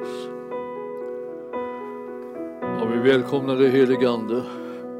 [0.00, 0.28] Jesus.
[2.62, 4.42] Ja, vi välkomnar dig helige Ande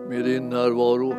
[0.08, 1.14] med din närvaro,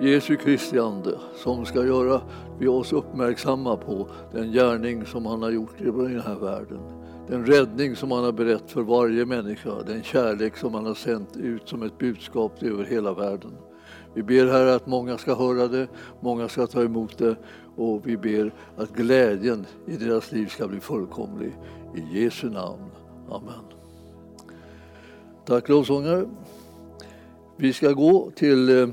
[0.00, 2.20] Jesu Kristi Ande, som ska göra
[2.58, 6.80] vi oss uppmärksamma på den gärning som han har gjort i den här världen.
[7.28, 11.36] Den räddning som han har berättat för varje människa, den kärlek som han har sänt
[11.36, 13.52] ut som ett budskap över hela världen.
[14.14, 15.88] Vi ber här att många ska höra det,
[16.20, 17.36] många ska ta emot det
[17.76, 21.52] och vi ber att glädjen i deras liv ska bli fullkomlig.
[21.94, 22.90] I Jesu namn.
[23.30, 23.64] Amen.
[25.46, 26.30] Tack lovsångare.
[27.56, 28.88] Vi ska gå till eh,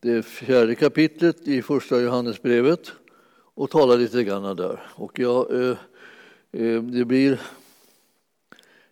[0.00, 2.92] det fjärde kapitlet i första Johannesbrevet
[3.54, 4.80] och tala lite grann där.
[4.94, 5.76] Och jag, eh,
[6.52, 7.40] eh, det blir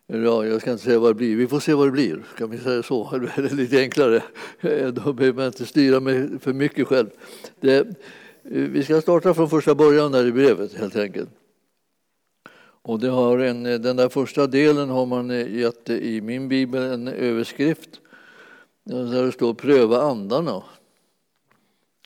[0.07, 1.37] Ja, jag ska inte säga vad det blir.
[1.37, 2.23] Vi får se vad det blir.
[2.39, 3.19] Kan vi säga så?
[3.37, 4.23] Det är lite enklare.
[4.93, 7.11] Då behöver man inte styra mig för mycket själv.
[7.61, 7.87] Det,
[8.43, 11.31] vi ska starta från första början där i brevet helt enkelt.
[12.83, 16.83] Och det har en, den där första delen har man eh, gett i min bibel
[16.83, 18.01] en överskrift
[18.85, 20.63] där det står pröva andarna.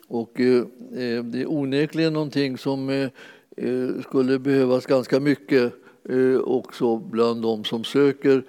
[0.08, 0.58] Och eh,
[0.96, 3.08] eh det är onekligen någonting som eh,
[3.56, 5.72] eh, skulle behövas ganska mycket
[6.08, 8.44] eh, också bland de som söker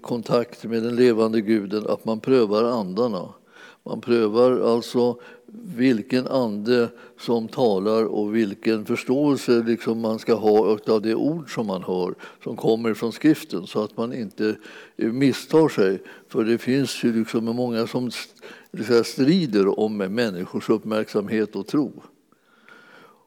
[0.00, 3.28] kontakt med den levande guden, att man prövar andarna.
[3.82, 5.20] Man prövar alltså
[5.54, 11.66] vilken ande som talar och vilken förståelse liksom man ska ha av det ord som
[11.66, 12.14] man hör
[12.44, 14.56] som kommer från skriften så att man inte
[14.96, 16.02] eh, misstar sig.
[16.28, 18.10] För det finns ju liksom många som
[19.04, 22.02] strider om människors uppmärksamhet och tro.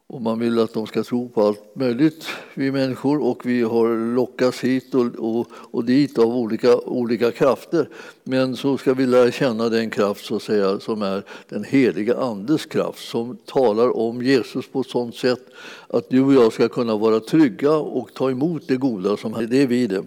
[0.08, 4.16] Och man vill att de ska tro på allt möjligt, vi människor, och vi har
[4.16, 7.90] lockats hit och, och, och dit av olika, olika krafter.
[8.24, 12.18] Men så ska vi lära känna den kraft så att säga, som är den heliga
[12.18, 15.42] Andes kraft som talar om Jesus på ett sådant sätt
[15.88, 19.42] att du och jag ska kunna vara trygga och ta emot det goda som är.
[19.42, 20.04] Det är vi det.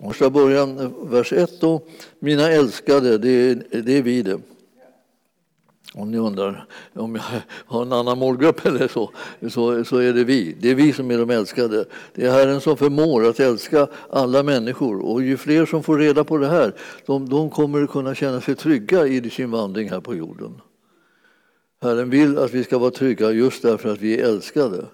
[0.00, 1.80] Första början, vers 1 då.
[2.18, 4.40] Mina älskade, det det är vi det.
[5.96, 7.22] Om ni undrar om jag
[7.66, 9.10] har en annan målgrupp eller så,
[9.50, 10.56] så, så är det vi.
[10.60, 11.84] Det är vi som är de älskade.
[12.14, 15.00] Det är Herren som förmår att älska alla människor.
[15.00, 16.74] Och ju fler som får reda på det här,
[17.06, 20.60] de, de kommer kunna känna sig trygga i sin vandring här på jorden.
[21.82, 24.84] Herren vill att vi ska vara trygga just därför att vi är älskade.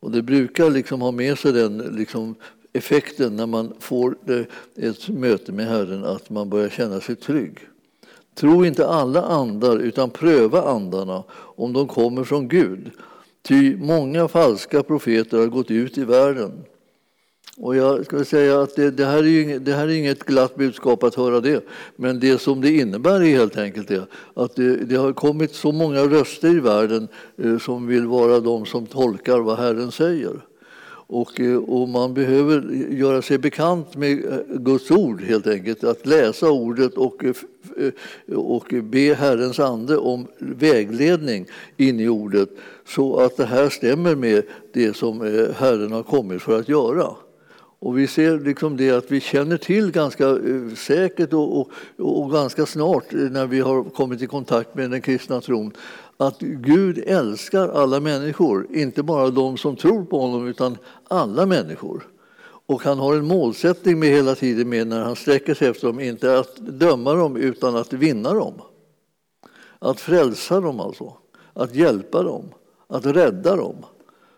[0.00, 2.34] Och det brukar liksom ha med sig den liksom
[2.72, 4.16] effekten när man får
[4.76, 7.67] ett möte med Herren, att man börjar känna sig trygg.
[8.38, 11.24] Tro inte alla andar, utan pröva andarna
[11.56, 12.90] om de kommer från Gud.
[13.42, 16.64] Ty många falska profeter har gått ut i världen.
[17.56, 20.56] Och jag ska säga att det, det, här är inget, det här är inget glatt
[20.56, 21.64] budskap att höra det.
[21.96, 25.72] Men det som det innebär är helt enkelt det, att det, det har kommit så
[25.72, 30.47] många röster i världen eh, som vill vara de som tolkar vad Herren säger.
[31.10, 32.60] Och, eh, och, man behöver
[32.90, 35.84] göra sig bekant med eh, Guds ord helt enkelt.
[35.84, 37.92] Att läsa ordet och, eh,
[38.36, 42.48] och be Herrens ande om vägledning in i ordet
[42.86, 44.42] så att det här stämmer med
[44.72, 45.20] det som
[45.58, 47.06] Herren har kommit för att göra.
[47.80, 50.38] Och vi ser liksom det att vi känner till ganska
[50.76, 55.40] säkert och, och, och ganska snart när vi har kommit i kontakt med den kristna
[55.40, 55.72] tron
[56.20, 62.08] att Gud älskar alla människor, inte bara de som tror på honom utan alla människor.
[62.66, 66.00] Och han har en målsättning med hela tiden med när han sträcker sig efter dem,
[66.00, 68.54] inte att döma dem utan att vinna dem.
[69.78, 71.12] Att frälsa dem alltså,
[71.52, 72.44] att hjälpa dem,
[72.86, 73.76] att rädda dem,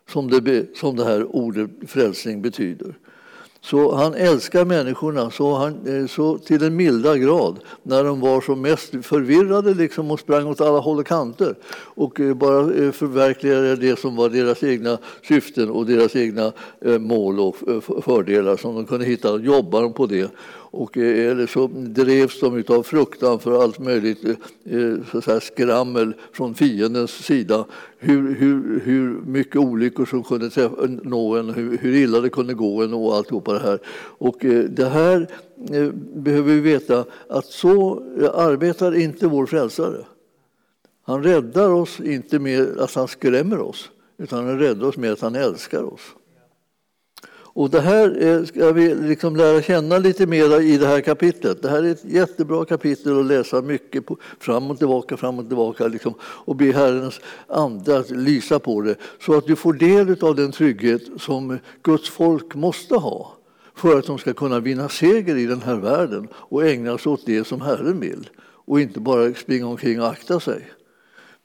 [0.08, 2.98] som det, som det här ordet frälsning betyder.
[3.62, 8.40] Så han älskar människorna så, han, eh, så till en milda grad när de var
[8.40, 12.92] som mest förvirrade liksom och sprang åt alla håll och kanter och eh, bara eh,
[12.92, 14.98] förverkligade det som var deras egna
[15.28, 16.52] syften och deras egna
[16.98, 17.56] mål och
[18.04, 19.36] fördelar som de kunde hitta.
[19.36, 20.30] Jobbar de på det
[20.70, 24.24] och, eh, eller så drevs de av fruktan för allt möjligt
[24.64, 27.64] eh, så säga, skrammel från fiendens sida.
[27.98, 32.54] Hur, hur, hur mycket olyckor som kunde träffa, nå en, hur, hur illa det kunde
[32.54, 33.78] gå en och alltihopa det här.
[34.18, 35.28] Och eh, det här
[36.14, 38.02] behöver vi veta att så
[38.34, 40.04] arbetar inte vår frälsare.
[41.02, 45.20] Han räddar oss inte med att han skrämmer oss, utan han räddar oss med att
[45.20, 46.00] han älskar oss.
[47.60, 51.62] Och det här eh, ska vi liksom lära känna lite mer i det här kapitlet.
[51.62, 55.48] Det här är ett jättebra kapitel att läsa mycket på, fram och tillbaka, fram och
[55.48, 60.24] tillbaka liksom, och be Herrens ande att lysa på det så att du får del
[60.24, 63.36] av den trygghet som Guds folk måste ha
[63.74, 67.26] för att de ska kunna vinna seger i den här världen och ägna sig åt
[67.26, 70.70] det som Herren vill och inte bara springa omkring och akta sig.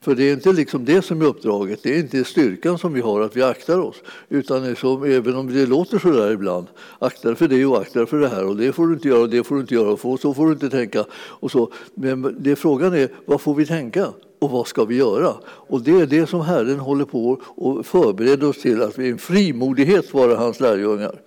[0.06, 3.02] För det är inte liksom det som är uppdraget, det är inte styrkan som vi
[3.02, 3.96] har att vi aktar oss.
[4.30, 6.68] Utan som, även om det låter så där ibland,
[7.00, 9.30] akta för det och akta för det här och det får du inte göra och
[9.30, 11.06] det får du inte göra och så får du inte tänka.
[11.13, 11.72] Och så.
[11.96, 14.07] Men det, frågan är, vad får vi tänka?
[14.40, 15.34] och vad ska vi göra?
[15.46, 19.18] Och det är det som Herren håller på och förbereder oss till, att vi en
[19.18, 21.22] frimodighet vara hans lärjungar.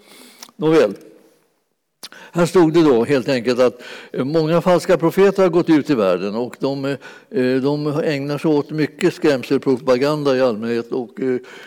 [0.56, 0.94] Nåväl.
[2.32, 5.94] Här stod det då helt enkelt att eh, många falska profeter har gått ut i
[5.94, 6.90] världen och de, eh,
[7.30, 10.92] eh, de ägnar sig åt mycket skrämselpropaganda i allmänhet.
[10.92, 11.10] Och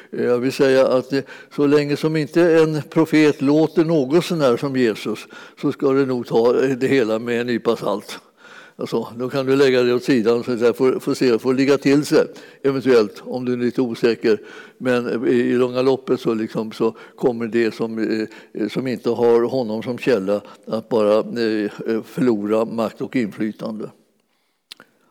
[0.09, 1.13] jag vill säga att
[1.55, 5.19] så länge som inte en profet låter något sånär som Jesus
[5.61, 8.19] så ska det nog ta det hela med en nypa salt.
[8.81, 11.77] Alltså, då kan du lägga det åt sidan så att få, få se, få ligga
[11.77, 12.25] till sig
[12.63, 14.41] eventuellt om du är lite osäker.
[14.77, 17.99] Men i långa loppet så, liksom, så kommer det som,
[18.53, 21.71] eh, som inte har honom som källa att bara eh,
[22.03, 23.89] förlora makt och inflytande.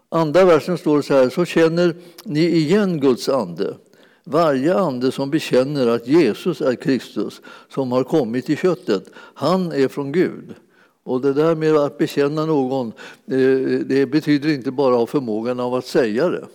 [0.08, 1.94] Andra versen står så här, så känner
[2.24, 3.74] ni igen Guds ande.
[4.24, 9.88] Varje ande som bekänner att Jesus är Kristus, som har kommit i köttet, han är
[9.88, 10.54] från Gud.
[11.04, 12.86] Och det där med att bekänna någon,
[13.26, 16.46] eh, det betyder inte bara förmågan av att säga det.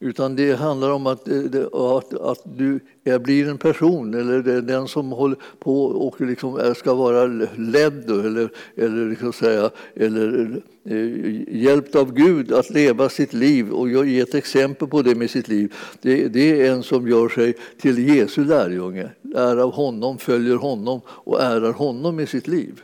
[0.00, 2.80] Utan det handlar om att, eh, att, att du
[3.20, 9.08] blir en person, eller den som håller på och liksom ska vara ledd eller, eller,
[9.10, 14.88] liksom säga, eller eh, hjälpt av Gud att leva sitt liv och ge ett exempel
[14.88, 15.74] på det med sitt liv.
[16.02, 21.00] Det, det är en som gör sig till Jesu lärjunge, är av honom, följer honom
[21.08, 22.82] och ärar honom med sitt liv.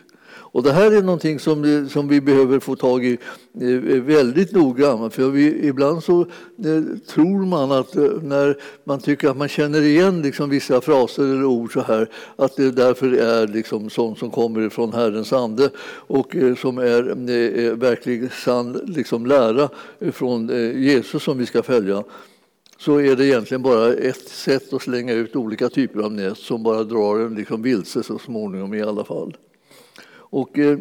[0.52, 3.19] Och det här är någonting som, som vi behöver få tag i
[3.61, 3.69] eh,
[4.02, 5.14] väldigt noggrant.
[5.14, 9.82] För vi, ibland så eh, tror man att eh, när man tycker att man känner
[9.82, 14.31] igen liksom vissa fraser eller ord så här, att det därför är liksom sånt som
[14.31, 15.70] kommer från Herrens ande
[16.06, 19.69] och som är, verklig, sann liksom lära
[20.12, 20.49] från
[20.82, 22.05] Jesus som vi ska följa
[22.79, 26.62] så är det egentligen bara ett sätt att slänga ut olika typer av nät som
[26.62, 29.37] bara drar en liksom vilse så småningom i alla fall.
[30.31, 30.79] Och eh,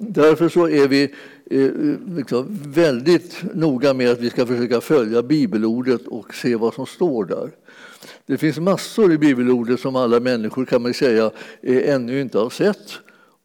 [0.00, 1.02] därför så är vi
[1.50, 1.70] eh,
[2.16, 7.24] liksom väldigt noga med att vi ska försöka följa bibelordet och se vad som står
[7.24, 7.50] där.
[8.26, 11.30] Det finns massor i bibelordet som alla människor kan man säga
[11.62, 12.98] eh, ännu inte har sett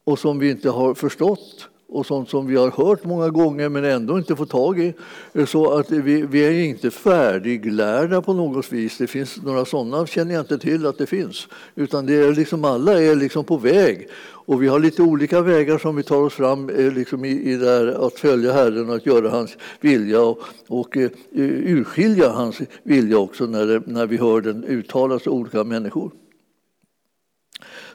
[0.04, 3.84] och som vi inte har förstått och sånt som vi har hört många gånger men
[3.84, 4.94] ändå inte fått tag i.
[5.32, 8.98] Eh, så att vi, vi är inte färdiglärda på något vis.
[8.98, 11.48] Det finns några sådana känner jag inte till att det finns.
[11.74, 14.08] Utan det är liksom, alla är liksom på väg.
[14.46, 17.56] Och vi har lite olika vägar som vi tar oss fram eh, liksom i, i
[17.56, 20.38] där, att följa Herren och att göra hans vilja och,
[20.68, 25.64] och uh, urskilja hans vilja också när, det, när vi hör den uttalas av olika
[25.64, 26.10] människor.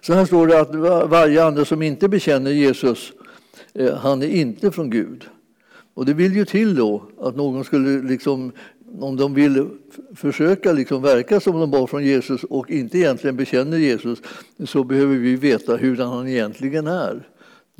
[0.01, 0.75] Så här står det att
[1.09, 3.13] varje ande som inte bekänner Jesus
[3.97, 5.25] han är inte från Gud.
[5.93, 8.51] Och det vill ju till då att någon skulle, liksom,
[8.99, 9.67] om de vill
[10.15, 14.21] försöka liksom verka som de var från Jesus och inte egentligen bekänner Jesus,
[14.65, 17.27] så behöver vi veta hur han egentligen är.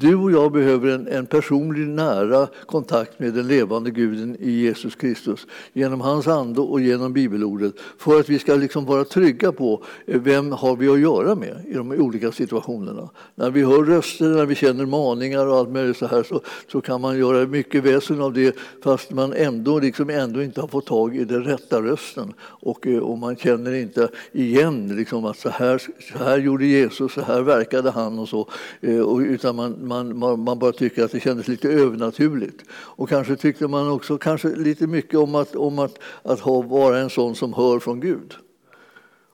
[0.01, 4.95] Du och jag behöver en, en, personlig nära kontakt med den levande guden i Jesus
[4.95, 9.83] Kristus genom hans ande och genom bibelordet för att vi ska liksom vara trygga på
[10.05, 13.09] eh, vem har vi att göra med i de olika situationerna.
[13.35, 16.81] När vi hör röster, när vi känner maningar och allt möjligt så här så, så
[16.81, 20.85] kan man göra mycket väsen av det fast man ändå, liksom ändå inte har fått
[20.85, 25.49] tag i den rätta rösten och, eh, och man känner inte igen liksom att så
[25.49, 25.77] här,
[26.11, 28.47] så här gjorde Jesus, så här verkade han och så.
[28.81, 29.87] Eh, och, utan man,
[30.19, 32.63] man, man, bara tycker att det kändes lite övernaturligt.
[32.71, 36.99] Och kanske tyckte man också kanske lite mycket om att, om att, att ha, vara
[36.99, 38.35] en sån som hör från Gud.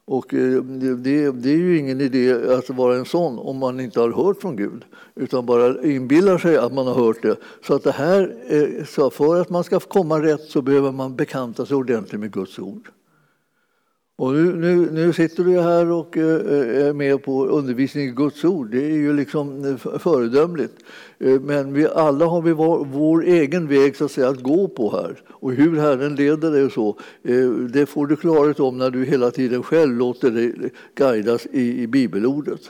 [0.06, 4.00] Och eh, det, det, är ju ingen idé att vara en sån om man inte
[4.00, 4.86] har hört från Gud
[5.16, 7.36] utan bara inbillar sig att man har hört det.
[7.68, 11.16] Så att det här, eh, så för att man ska komma rätt så behöver man
[11.16, 12.90] bekanta sig ordentligt med Guds ord.
[14.20, 18.12] Och nu, nu, nu, sitter du här och eh, eh, är med på undervisning i
[18.12, 18.72] Guds ord.
[18.72, 20.74] Det är ju liksom eh, föredömligt.
[21.42, 24.92] Men vi alla har vi vår, vår, egen väg så att, säga, att gå på
[24.92, 25.22] här.
[25.30, 26.98] Och hur Herren leder dig och så,
[27.70, 30.54] det får du klarhet om när du hela tiden själv låter dig
[30.96, 32.62] guidas i, i bibelordet.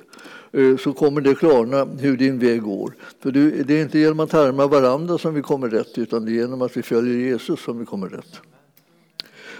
[0.80, 2.94] Så kommer det klarna hur din väg går.
[3.20, 3.32] För
[3.63, 6.62] det är inte genom att härma varandra som vi kommer rätt utan det är genom
[6.62, 8.42] att vi följer Jesus som vi kommer rätt.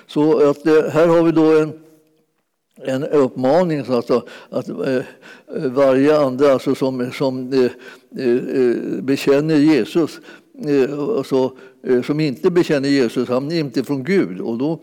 [0.08, 1.74] Så att, eh, här har vi då en,
[2.86, 4.12] en uppmaning så att,
[4.50, 5.04] att eh, eh
[5.66, 7.72] varje ande alltså som, som eh,
[8.26, 10.20] eh, eh bekänner Jesus,
[11.18, 11.52] alltså,
[12.06, 14.42] som inte bekänner Jesus, han är inte från Gud.
[14.42, 14.80] Och då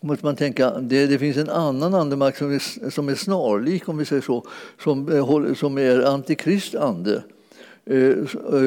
[0.00, 3.98] måste man tänka det, det finns en annan andemakt som är, som är snarlik, om
[3.98, 4.46] vi säger så,
[4.82, 7.22] som, som är antikrist ande.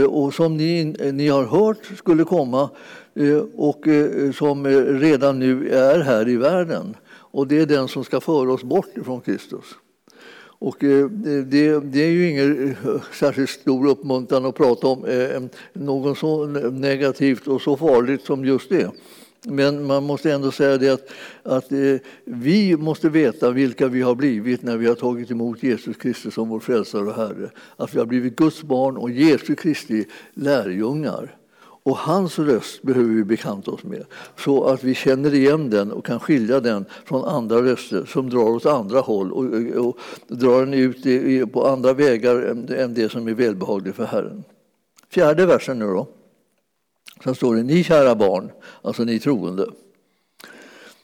[0.07, 2.69] och som ni, ni har hört skulle komma
[3.15, 6.95] Eh, och eh, som eh, redan nu är här i världen.
[7.07, 9.65] Och det är den som ska föra oss bort från Kristus.
[10.59, 11.41] Och det,
[11.81, 12.75] det, är ju ingen
[13.13, 18.91] särskilt stor uppmuntran att prata om något så negativt och så farligt som just det.
[19.43, 21.07] Men man måste ändå säga det att,
[21.43, 21.71] att
[22.23, 26.49] vi måste veta vilka vi har blivit när vi har tagit emot Jesus Kristus som
[26.49, 27.49] vår frälsare och Herre.
[27.77, 31.35] Att vi har blivit Guds barn och Jesu Kristi lärjungar.
[31.85, 34.05] Och hans röst behöver vi bekanta oss med
[34.37, 38.49] så att vi känner igen den och kan skilja den från andra röster som drar
[38.49, 39.45] åt andra håll och,
[39.77, 39.97] och,
[40.29, 42.35] och drar den ut i, på andra vägar
[42.71, 44.43] än det som är välbehagligt för Herren.
[45.09, 46.07] Fjärde versen nu då.
[47.23, 48.51] Så står det, ni kära barn,
[48.81, 49.67] alltså ni troende.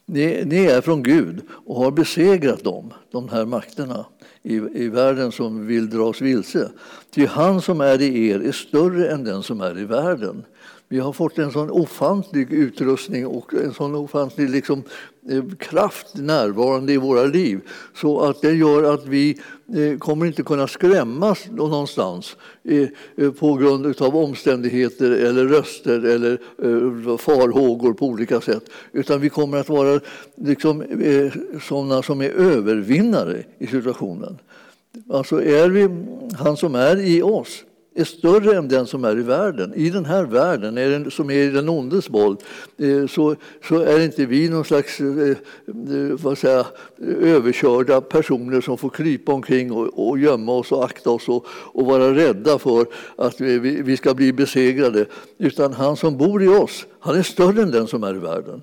[0.06, 4.06] Ni, ni, är från Gud och har besegrat dem, de här makterna
[4.42, 6.70] i, i världen som vill dras vilse.
[7.10, 10.44] Ty han som är i er är större än den som är i världen.
[10.92, 14.82] Vi har fått en sån ofantlig utrustning och en sån ofantlig liksom,
[15.30, 17.60] eh, kraft närvarande i våra liv
[17.94, 19.40] så att det gör att vi
[19.74, 27.92] eh, kommer inte kunna skrämmas någonstans eh, på grund av omständigheter eller röster eller farhågor
[27.92, 28.64] på olika sätt.
[28.92, 30.00] Utan vi kommer att vara
[30.36, 30.84] liksom,
[31.62, 34.38] sådana som är övervinnare i situationen.
[35.10, 35.88] Alltså är vi
[36.38, 39.74] han som är i oss är större än den som är i världen.
[39.74, 42.38] I den här världen, är den, som är i den ondes våld,
[42.78, 43.36] eh, så,
[43.68, 45.36] så är inte vi någon slags eh, eh,
[46.22, 46.66] vad säga,
[47.20, 51.86] överkörda personer som får krypa omkring och, och gömma oss och akta oss och, och
[51.86, 55.06] vara rädda för att vi, vi ska bli besegrade.
[55.38, 58.62] Utan han som bor i oss, han är större än den som är i världen.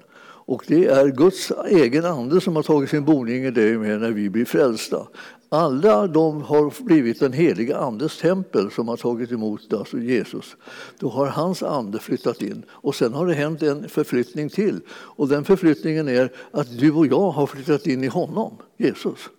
[0.50, 4.12] Och det är Guds egen ande som har tagit sin boning i dig med när
[4.12, 5.08] vi blir frälsta.
[5.52, 10.56] Alla de har blivit den heliga Andes tempel som har tagit emot alltså Jesus.
[11.00, 14.80] Då har hans ande flyttat in och sen har det hänt en förflyttning till.
[14.92, 19.30] Och den förflyttningen är att du och jag har flyttat in i honom, Jesus.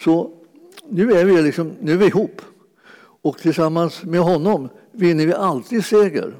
[0.00, 0.32] Så
[0.88, 2.42] nu är vi, liksom, nu är vi ihop
[3.22, 6.34] och tillsammans med honom vinner vi alltid seger.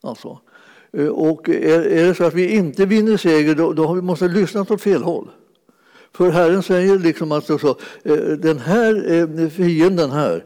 [0.00, 0.38] Alltså.
[0.92, 4.02] Eh, och är, är det så att vi inte vinner seger då, då har vi
[4.02, 5.30] måste lyssna åt fel håll.
[6.14, 10.44] För Herren säger liksom att så, eh, den här eh, fienden här,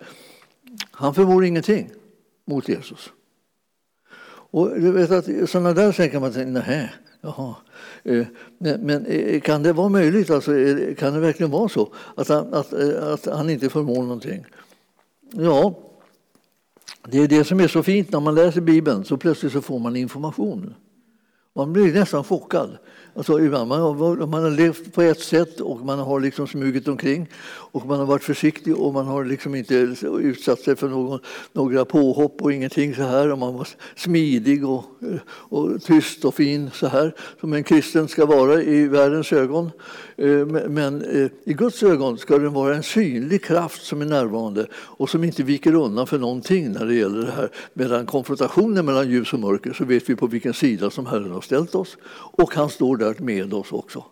[0.91, 1.91] han förmår ingenting
[2.45, 3.11] mot Jesus.
[4.51, 7.55] Och du vet att sådana där tänker man, nej, jaha.
[8.03, 8.27] Eh,
[8.59, 10.51] men kan det vara möjligt, alltså,
[10.99, 12.73] kan det verkligen vara så att han, att,
[13.03, 14.45] att han inte förmår någonting?
[15.31, 15.75] Ja,
[17.09, 19.79] det är det som är så fint när man läser Bibeln, så plötsligt så får
[19.79, 20.75] man information.
[21.55, 22.79] Man blir nästan chockad.
[23.19, 26.89] Alltså, ibland man, har, man har levt på ett sätt och man har liksom smugit
[26.89, 29.75] omkring och man har varit försiktig och man har liksom inte
[30.21, 31.21] utsatt sig för någon,
[31.53, 33.33] några påhopp och ingenting så här.
[33.33, 34.85] Och man var smidig och,
[35.29, 39.71] och tyst och fin så här som en kristen ska vara i världens ögon.
[40.17, 44.67] Eh, men eh, i Guds ögon ska den vara en synlig kraft som är närvarande
[44.73, 47.51] och som inte viker undan för någonting när det gäller det här.
[47.73, 51.41] Medan konfrontationen mellan ljus och mörker så vet vi på vilken sida som Herren har
[51.41, 54.05] ställt oss och han står där med oss också.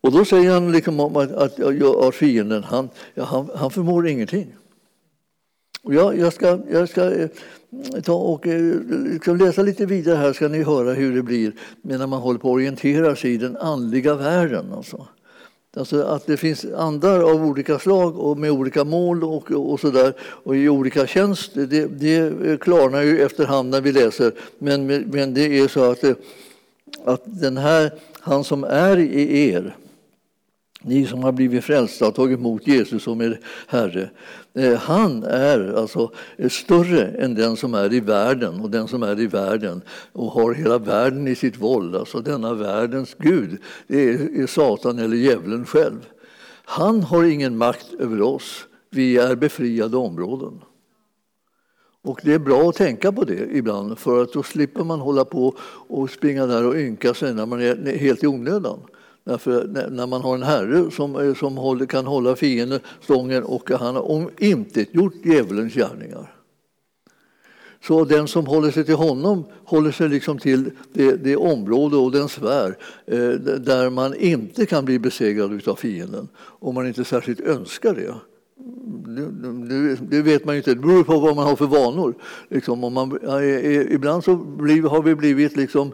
[0.00, 4.54] Och då säger han liksom att, att, att fienden, han, ja, han, han förmår ingenting.
[5.82, 7.28] Och jag, jag, ska, jag ska eh,
[8.04, 8.74] ta och eh,
[9.12, 12.48] liksom läsa lite vidare här ska ni höra hur det blir när man håller på
[12.48, 14.72] att orientera sig i den andliga världen.
[14.72, 15.06] Alltså.
[15.76, 19.90] Alltså att det finns andar av olika slag och med olika mål och, och, så
[19.90, 21.50] där, och i olika tjänst.
[21.54, 24.32] Det, det klarnar ju efterhand när vi läser.
[24.58, 26.14] Men, men det är så att, eh,
[27.08, 29.76] att den här, han som är i er
[30.82, 34.10] ni som har blivit frälsta och tagit emot Jesus som er Herre.
[34.54, 39.02] Eh, han är alltså eh, större än den som är i världen och den som
[39.02, 41.96] är i världen och har hela världen i sitt våld.
[41.96, 46.06] Alltså denna världens Gud, det är Satan eller djävulen själv.
[46.64, 48.66] Han har ingen makt över oss.
[48.90, 50.60] Vi är befriade områden.
[52.08, 55.24] Och det är bra att tänka på det ibland för att då slipper man hålla
[55.24, 55.54] på
[55.88, 58.78] och springa där och ynka sig när man är helt i onödan.
[59.24, 63.70] Därför när man har en herre som, eh, som håller, kan hålla fienden stången och
[63.70, 66.34] han har omintetgjort djävulens gärningar.
[67.84, 72.12] Så den som håller sig till honom håller sig liksom till det, det område och
[72.12, 77.40] den sfär eh, där man inte kan bli besegrad av fienden om man inte särskilt
[77.40, 78.14] önskar det.
[79.68, 82.14] Det, det vet man ju inte, det beror på vad man har för vanor.
[82.48, 83.18] Liksom, om man,
[83.90, 85.92] ibland så blir, har vi blivit liksom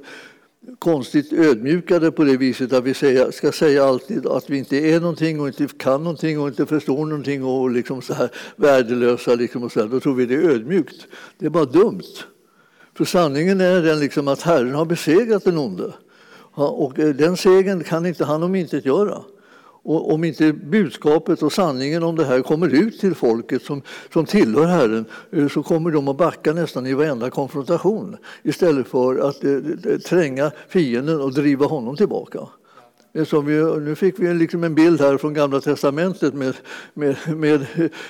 [0.79, 5.01] konstigt ödmjukade på det viset att vi säga, ska säga alltid att vi inte är
[5.01, 9.35] någonting och inte kan någonting och inte förstår någonting och liksom så här värdelösa.
[9.35, 11.07] Liksom och så här, då tror vi det är ödmjukt.
[11.39, 12.03] Det är bara dumt.
[12.97, 15.93] För sanningen är den liksom att Herren har besegrat den onde.
[16.53, 19.23] Och eh, den segern kan inte han om inte göra.
[19.85, 24.27] Och om inte budskapet och sanningen om det här kommer ut till folket som, som
[24.27, 29.45] tillhör Herren eh, så kommer de att backa nästan i varenda konfrontation istället för att
[29.45, 32.41] eh, tränga fienden och driva honom tillbaka.
[33.27, 36.55] Som vi, nu fick vi liksom en bild här från Gamla testamentet med,
[36.95, 37.67] med, med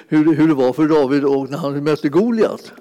[0.09, 2.73] hur, hur det var för David och när han mötte Goliat.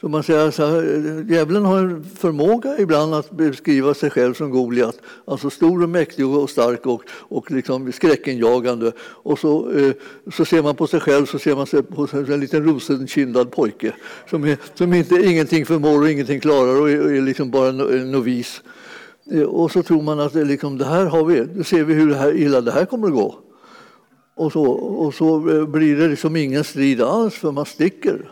[0.00, 0.82] Så man säger så här,
[1.28, 6.26] djävulen har en förmåga ibland att beskriva sig själv som Goliat, alltså stor och mäktig
[6.26, 8.92] och stark och, och liksom skräckenjagande.
[9.00, 9.92] Och så, eh,
[10.32, 13.92] så ser man på sig själv så ser man sig på en liten rosenkindad pojke
[14.30, 18.12] som, är, som inte, ingenting förmår och ingenting klarar och är, är liksom bara en
[18.12, 18.62] novis.
[19.30, 22.08] Eh, och så tror man att liksom, det här har vi, nu ser vi hur
[22.08, 23.38] det här, illa det här kommer att gå.
[24.36, 28.30] Och så, och så eh, blir det liksom ingen strid alls för man sticker.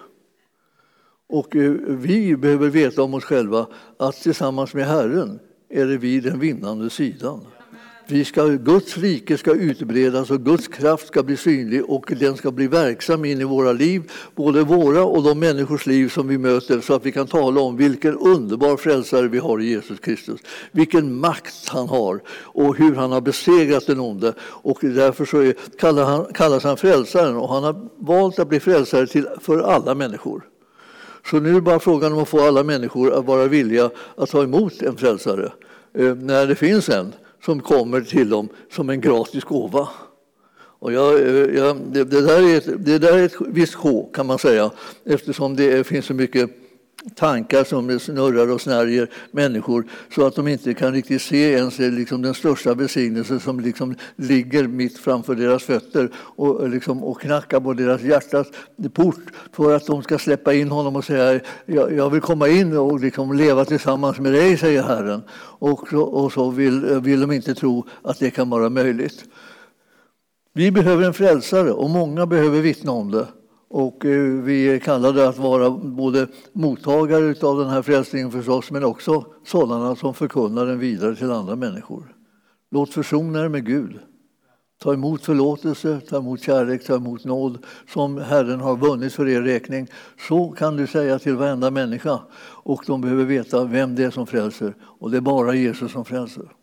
[1.29, 3.67] Och eh, vi behöver veta om oss själva
[3.97, 5.39] att tillsammans med Herren
[5.71, 7.41] är det vi den vinnande sidan.
[8.11, 12.51] Vi ska, Guds rike ska utbredas och Guds kraft ska bli synlig och den ska
[12.51, 16.81] bli verksam in i våra liv, både våra och de människors liv som vi möter
[16.81, 20.41] så att vi kan tala om vilken underbar frälsare vi har i Jesus Kristus.
[20.73, 24.35] Vilken makt han har och hur han har besegrat den onde.
[24.41, 28.61] Och därför så är, kallar han, kallas han frälsaren och han har valt att bli
[28.61, 30.43] frälsare till, för alla människor.
[31.31, 34.31] Så nu är det bara frågan om att få alla människor att vara villiga att
[34.31, 35.53] ta emot en frälsare
[35.95, 37.13] eh, när det finns en
[37.45, 39.89] som kommer till dem som en gratis gåva.
[40.57, 44.11] Och jag, eh, jag, det, det, där är ett, det där är ett visst sjå,
[44.15, 44.71] kan man säga
[45.05, 46.51] eftersom det finns så mycket
[47.15, 51.91] tankar som snurrar och snärjer människor så att de inte kan riktigt se ens eh,
[51.91, 57.21] liksom den största välsignelse som liksom ligger mitt framför deras fötter och, eh, liksom, och
[57.21, 58.47] knackar på deras hjärtas
[58.93, 62.77] port för att de ska släppa in honom och säga jag, jag vill komma in
[62.77, 65.23] och liksom leva tillsammans med dig, säger Herren.
[65.59, 69.25] Och så, och så vill, eh, vill de inte tro att det kan vara möjligt.
[70.55, 73.27] Vi behöver en frälsare och många behöver vittna om det.
[73.71, 78.85] Och eh, vi är kallade att vara både mottagare av den här frälsningen förstås, men
[78.85, 82.15] också sådana som förkunnar den vidare till andra människor.
[82.71, 83.99] Låt försona er med Gud.
[84.83, 89.43] Ta emot förlåtelse, ta emot kärlek, ta emot nåd som Herren har vunnit för er
[89.43, 89.89] räkning.
[90.29, 92.21] Så kan du säga till varenda människa.
[92.65, 94.75] Och de behöver veta vem det är som frälser.
[94.83, 96.58] Och det är bara Jesus som frälser.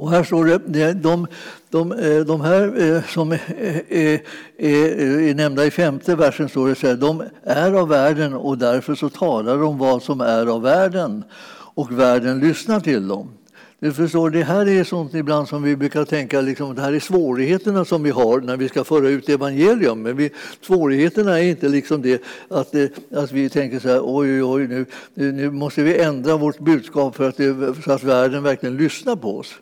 [0.00, 1.26] Och här står det, de,
[1.70, 3.40] de, eh, de här eh, som är,
[3.88, 4.20] är,
[4.58, 8.94] är, nämnda i femte versen står det så här, de är av världen och därför
[8.94, 11.24] så talar de vad som är av världen
[11.74, 13.28] och världen lyssnar till dem.
[13.80, 17.00] Du förstår, det här är sånt ibland som vi brukar tänka, liksom, det här är
[17.00, 20.02] svårigheterna som vi har när vi ska föra ut evangelium.
[20.02, 20.30] Men vi,
[20.60, 22.74] svårigheterna är inte liksom det att,
[23.12, 27.16] att vi tänker så här, oj, oj, oj, nu, nu måste vi ändra vårt budskap
[27.16, 29.54] för att, det, så att världen verkligen lyssnar på oss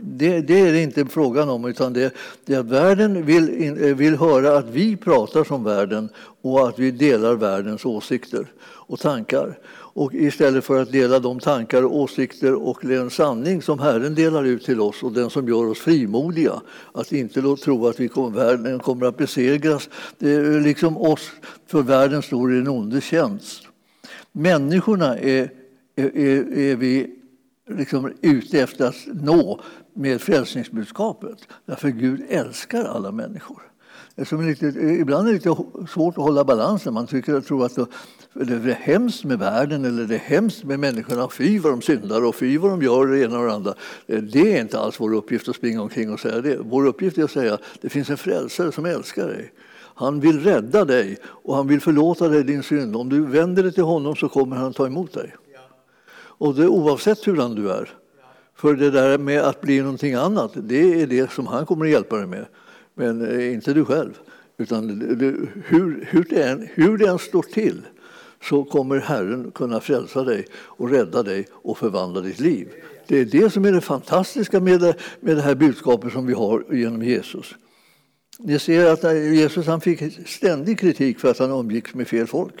[0.00, 3.96] det, det, är det inte frågan om, utan det, det är att världen vill, eh,
[3.96, 6.08] vill höra att vi pratar som världen
[6.42, 9.58] och att vi delar världens åsikter och tankar.
[9.98, 14.64] Och istället för att dela de tankar, åsikter och den sanning som Herren delar ut
[14.64, 16.60] till oss och den som gör oss frimodiga.
[16.92, 19.88] Att inte tro att vi kommer, världen kommer att besegras.
[20.18, 21.30] Det är liksom oss,
[21.66, 23.62] för världen står i den ondes tjänst.
[24.32, 25.50] Människorna är,
[25.96, 27.17] är, är vi
[27.68, 29.60] liksom ute efter att nå
[29.94, 31.38] med frälsningsbudskapet.
[31.66, 33.62] Därför Gud älskar alla människor.
[34.24, 34.66] Som lite,
[35.00, 35.56] ibland är det lite
[35.88, 36.94] svårt att hålla balansen.
[36.94, 37.74] Man tycker och tror att
[38.32, 41.28] det är hemskt med världen eller det är hemskt med människorna.
[41.28, 43.74] Fy vad de syndar och fy vad de gör det ena och det andra.
[44.06, 46.58] Eh, det är inte alls vår uppgift att springa omkring och säga det.
[46.60, 49.52] Vår uppgift är att säga att det finns en frälsare som älskar dig.
[49.94, 52.96] Han vill rädda dig och han vill förlåta dig din synd.
[52.96, 55.34] Om du vänder dig till honom så kommer han ta emot dig.
[56.38, 57.90] Och det oavsett hurdan du är.
[58.54, 61.90] För det där med att bli någonting annat, det är det som han kommer att
[61.90, 62.46] hjälpa dig med.
[62.94, 64.18] Men eh, inte du själv.
[64.56, 64.88] Utan
[65.66, 67.82] hur, hur, det än, hur det än står till
[68.42, 72.68] så kommer Herren kunna frälsa dig och rädda dig och förvandla ditt liv.
[73.06, 76.34] Det är det som är det fantastiska med det, med det här budskapet som vi
[76.34, 77.54] har genom Jesus.
[78.38, 82.54] Ni ser att Jesus han fick ständig kritik för att han umgicks med fel folk.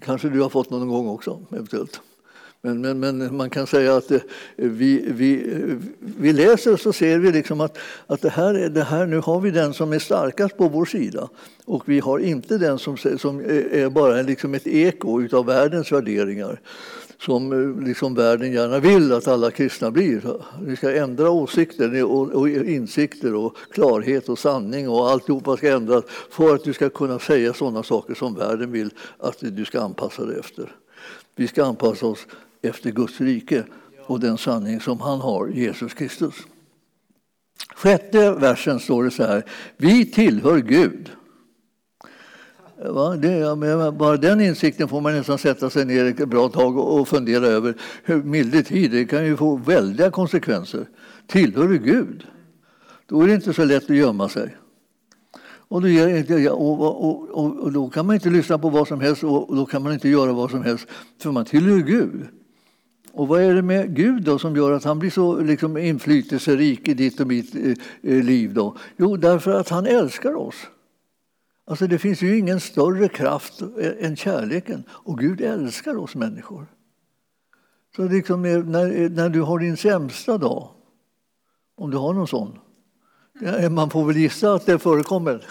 [0.00, 2.00] Kanske du har fått någon gång också, eventuellt.
[2.64, 4.20] Men, men, men man kan säga att eh,
[4.56, 5.58] vi, vi,
[5.98, 9.50] vi läser så ser vi liksom att, att det här, det här, nu har vi
[9.50, 11.28] den som är starkast på vår sida
[11.64, 15.92] och vi har inte den som, som eh, är bara liksom ett eko av världens
[15.92, 16.60] värderingar
[17.24, 20.36] som eh, liksom världen gärna vill att alla kristna blir.
[20.66, 26.54] Ni ska ändra åsikter och insikter och klarhet och sanning och alltihopa ska ändras för
[26.54, 30.38] att du ska kunna säga sådana saker som världen vill att du ska anpassa dig
[30.38, 30.76] efter.
[31.36, 32.26] Vi ska anpassa oss
[32.62, 33.64] efter Guds rike
[34.06, 36.34] och den sanning som han har, Jesus Kristus.
[37.74, 39.44] Sjätte versen står det så här.
[39.76, 41.10] Vi tillhör Gud.
[42.90, 43.16] Va?
[43.16, 43.56] Det,
[43.92, 47.74] bara den insikten får man nästan sätta sig ner ett bra tag och fundera över.
[48.24, 50.86] Milde tid, det kan ju få väldiga konsekvenser.
[51.26, 52.26] Tillhör du Gud?
[53.06, 54.56] Då är det inte så lätt att gömma sig.
[55.72, 55.88] Och då,
[56.50, 59.82] och, och, och då, kan man inte lyssna på vad som helst och då kan
[59.82, 60.86] man inte göra vad som helst,
[61.18, 62.26] för man tillhör Gud.
[63.12, 66.88] Och vad är det med Gud då som gör att han blir så liksom, inflytelserik
[66.88, 67.70] i ditt och mitt eh,
[68.02, 68.54] eh liv?
[68.54, 68.76] Då?
[68.96, 70.54] Jo, därför att han älskar oss.
[71.64, 73.62] Alltså det finns ju ingen större kraft
[73.98, 76.66] än kärleken och Gud älskar oss människor.
[77.96, 80.68] Så liksom eh, när, eh, när du har din sämsta dag,
[81.76, 82.58] om du har någon sån,
[83.42, 85.44] eh, man får väl gissa att det förekommer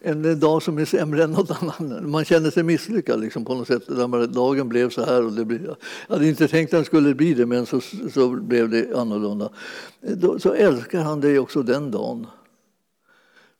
[0.00, 2.02] en dag som är sämre än något annat.
[2.02, 3.86] Man känner sig misslyckad liksom, på något sätt.
[4.32, 5.24] dagen blev så här.
[5.24, 5.64] Och det blev,
[6.08, 7.80] jag hade inte tänkt att den skulle bli det, men så,
[8.12, 9.50] så blev det annorlunda.
[10.38, 12.26] Så älskar han dig också den dagen.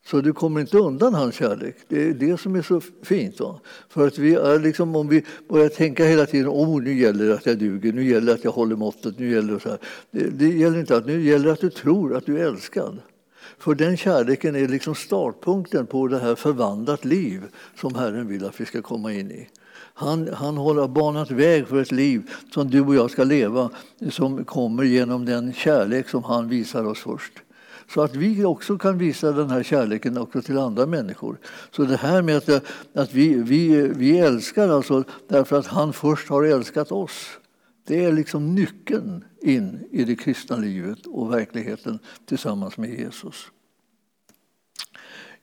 [0.05, 1.75] Så du kommer inte undan hans kärlek.
[1.87, 3.39] Det är det som är så fint.
[3.39, 3.59] Va?
[3.89, 7.33] För att vi är liksom, om vi börjar tänka hela tiden oh, nu gäller det
[7.33, 9.77] att jag duger, nu gäller det att jag håller måttet, nu gäller det så här.
[10.11, 12.97] Det, det gäller inte att, nu gäller det att du tror att du är älskad.
[13.57, 17.41] För den kärleken är liksom startpunkten på det här förvandlat liv
[17.75, 19.49] som Herren vill att vi ska komma in i.
[19.93, 23.69] Han, han har banat väg för ett liv som du och jag ska leva
[24.09, 27.33] som kommer genom den kärlek som han visar oss först
[27.93, 31.37] så att vi också kan visa den här kärleken också till andra människor.
[31.71, 36.29] Så det här med att, att vi, vi, vi älskar alltså därför att han först
[36.29, 37.27] har älskat oss.
[37.87, 43.51] Det är liksom nyckeln in i det kristna livet och verkligheten tillsammans med Jesus.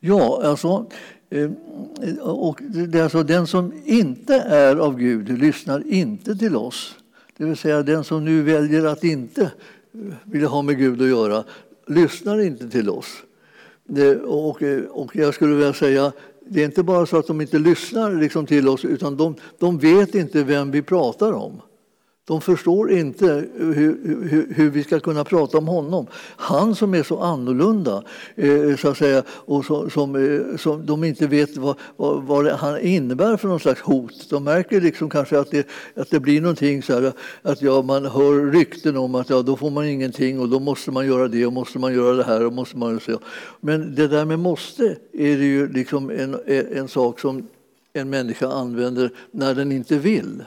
[0.00, 0.86] Ja, alltså,
[1.30, 1.50] eh,
[2.22, 6.96] och det är alltså den som inte är av Gud lyssnar inte till oss.
[7.36, 9.50] Det vill säga den som nu väljer att inte eh,
[10.24, 11.44] vilja ha med Gud att göra,
[11.88, 13.22] lyssnar inte till oss.
[14.24, 16.12] Och, och jag skulle vilja säga,
[16.48, 19.78] det är inte bara så att de inte lyssnar liksom till oss, utan de, de
[19.78, 21.60] vet inte vem vi pratar om.
[22.28, 23.74] De förstår inte hur,
[24.28, 26.06] hur, hur, vi ska kunna prata om honom.
[26.36, 28.02] Han som är så annorlunda,
[28.36, 32.46] eh, så att säga, och så, som, eh, som de inte vet vad, vad, vad
[32.46, 34.30] han innebär för någon slags hot.
[34.30, 37.12] De märker liksom kanske att det, att det blir någonting så här,
[37.42, 40.90] att ja, man hör rykten om att ja, då får man ingenting och då måste
[40.90, 43.18] man göra det och måste man göra det här och måste man så.
[43.60, 47.48] Men det där med måste är det ju liksom en, en sak som
[47.92, 50.42] en människa använder när den inte vill.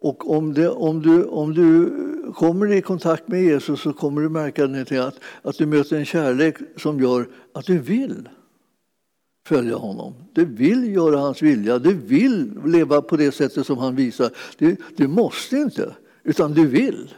[0.00, 1.92] Och om, det, om, du, om du
[2.32, 4.64] kommer i kontakt med Jesus så kommer du märka
[5.02, 8.28] att, att du möter en kärlek som gör att du vill
[9.46, 10.14] följa honom.
[10.32, 14.30] Du vill göra hans vilja, du vill leva på det sättet som han visar.
[14.58, 17.14] Du, du måste inte, utan du vill.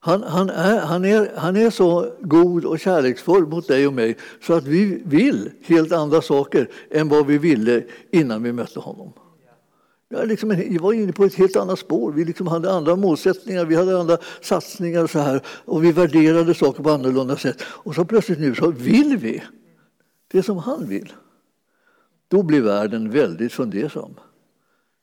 [0.00, 4.16] Han, han, är, han, är, han är så god och kärleksfull mot dig och mig
[4.42, 9.12] så att vi vill helt andra saker än vad vi ville innan vi mötte honom.
[10.14, 12.12] Jag, liksom, jag var inne på ett helt annat spår.
[12.12, 16.82] Vi liksom hade andra målsättningar, vi hade andra satsningar så här, och vi värderade saker
[16.82, 17.62] på annorlunda sätt.
[17.62, 19.42] Och så plötsligt nu så vill vi
[20.28, 21.12] det som han vill.
[22.28, 24.14] Då blir världen väldigt fundersam.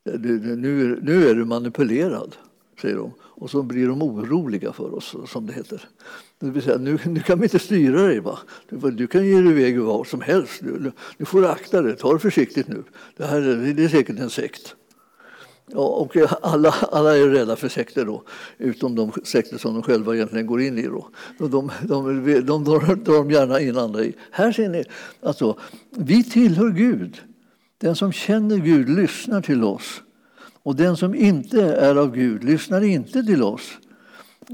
[0.04, 2.36] Nu, nu är du manipulerad,
[2.82, 3.12] säger de.
[3.22, 5.82] Och så blir de oroliga för oss, som det heter.
[6.40, 8.20] Det vill säga, nu, nu kan vi inte styra dig.
[8.20, 8.40] Va?
[8.70, 10.62] Du, du kan ge dig iväg var som helst.
[10.62, 12.84] Nu, nu får du akta dig, ta det försiktigt nu.
[13.18, 13.42] Det här
[13.76, 14.76] det är säkert en sekt.
[15.74, 18.24] Och alla, alla är rädda för sekter, då,
[18.58, 20.88] utom de sekter som de själva egentligen går in i.
[20.88, 21.08] Då.
[21.38, 24.16] De, de, de, de drar de gärna in andra i.
[24.32, 24.84] Här ser ni,
[25.24, 25.58] alltså,
[25.90, 27.22] vi tillhör Gud.
[27.78, 30.02] Den som känner Gud lyssnar till oss.
[30.64, 33.78] Och den som inte är av Gud lyssnar inte till oss.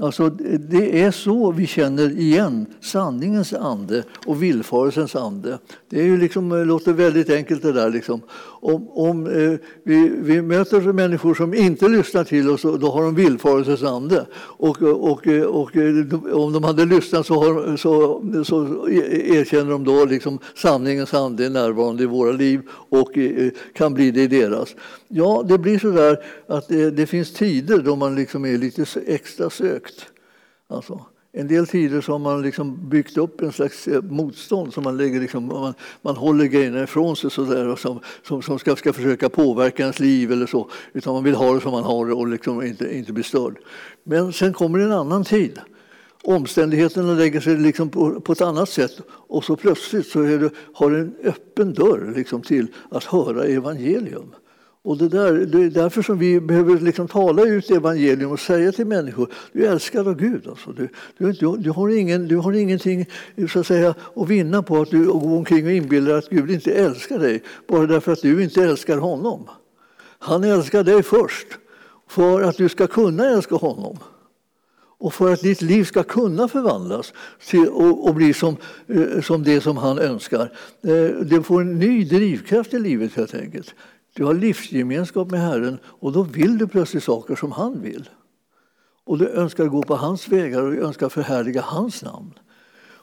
[0.00, 5.58] Alltså, det är så vi känner igen sanningens ande och villfarelsens ande.
[5.88, 7.90] Det är ju liksom, låter väldigt enkelt det där.
[7.90, 8.20] Liksom.
[8.60, 13.14] Om, om eh, vi, vi, möter människor som inte lyssnar till oss, då har de
[13.14, 14.26] villfarelsens ande.
[14.34, 20.04] Och, och, och, eh, om de hade lyssnat så, har, så, så erkänner de då
[20.04, 24.76] liksom sanningens ande är närvarande i våra liv och eh, kan bli det i deras.
[25.08, 28.84] Ja, det blir så där att det, det finns tider då man liksom är lite
[29.06, 30.06] extra sökt.
[30.68, 31.00] Alltså,
[31.38, 34.96] en del tider så har man liksom byggt upp en slags eh, motstånd som man
[34.96, 38.76] lägger liksom, man, man håller grejerna ifrån sig så där, och som, som, som ska,
[38.76, 40.70] ska försöka påverka ens liv eller så.
[40.92, 43.58] Utan man vill ha det som man har det och liksom inte, inte bli störd.
[44.04, 45.60] Men sen kommer en annan tid.
[46.22, 50.90] Omständigheterna lägger sig liksom på, på ett annat sätt och så plötsligt så det, har
[50.90, 54.34] du en öppen dörr liksom till att höra evangelium.
[54.82, 58.72] Och det, där, det är därför som vi behöver liksom tala ut evangelium och säga
[58.72, 60.46] till människor du är älskad av Gud.
[60.48, 60.72] Alltså.
[60.72, 60.88] Du,
[61.18, 63.06] du, du, har ingen, du har ingenting
[63.48, 66.72] så att, säga, att vinna på att du går omkring och inbillar att Gud inte
[66.72, 69.48] älskar dig bara därför att du inte älskar honom.
[70.18, 71.46] Han älskar dig först
[72.08, 73.98] för att du ska kunna älska honom
[74.98, 77.12] och för att ditt liv ska kunna förvandlas
[77.46, 80.52] till, och, och, bli som, eh, som det som han önskar.
[80.82, 83.74] Eh, du får en ny drivkraft i livet helt enkelt.
[84.18, 88.08] Du har livsgemenskap med Herren och då vill du plötsligt saker som han vill.
[89.04, 92.32] Och du önskar gå på hans vägar och önskar förhärliga hans namn.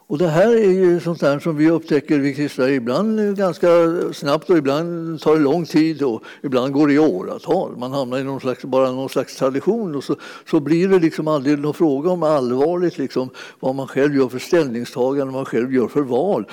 [0.07, 3.67] Och det här är ju sånt där som vi upptäcker, vi kristna, ibland ganska
[4.13, 7.77] snabbt och ibland tar det lång tid och ibland går det i åratal.
[7.77, 10.15] Man hamnar i någon slags, bara någon slags tradition och så,
[10.49, 14.39] så blir det liksom aldrig någon fråga om allvarligt liksom, vad man själv gör för
[14.39, 16.45] ställningstagande, vad man själv gör för val.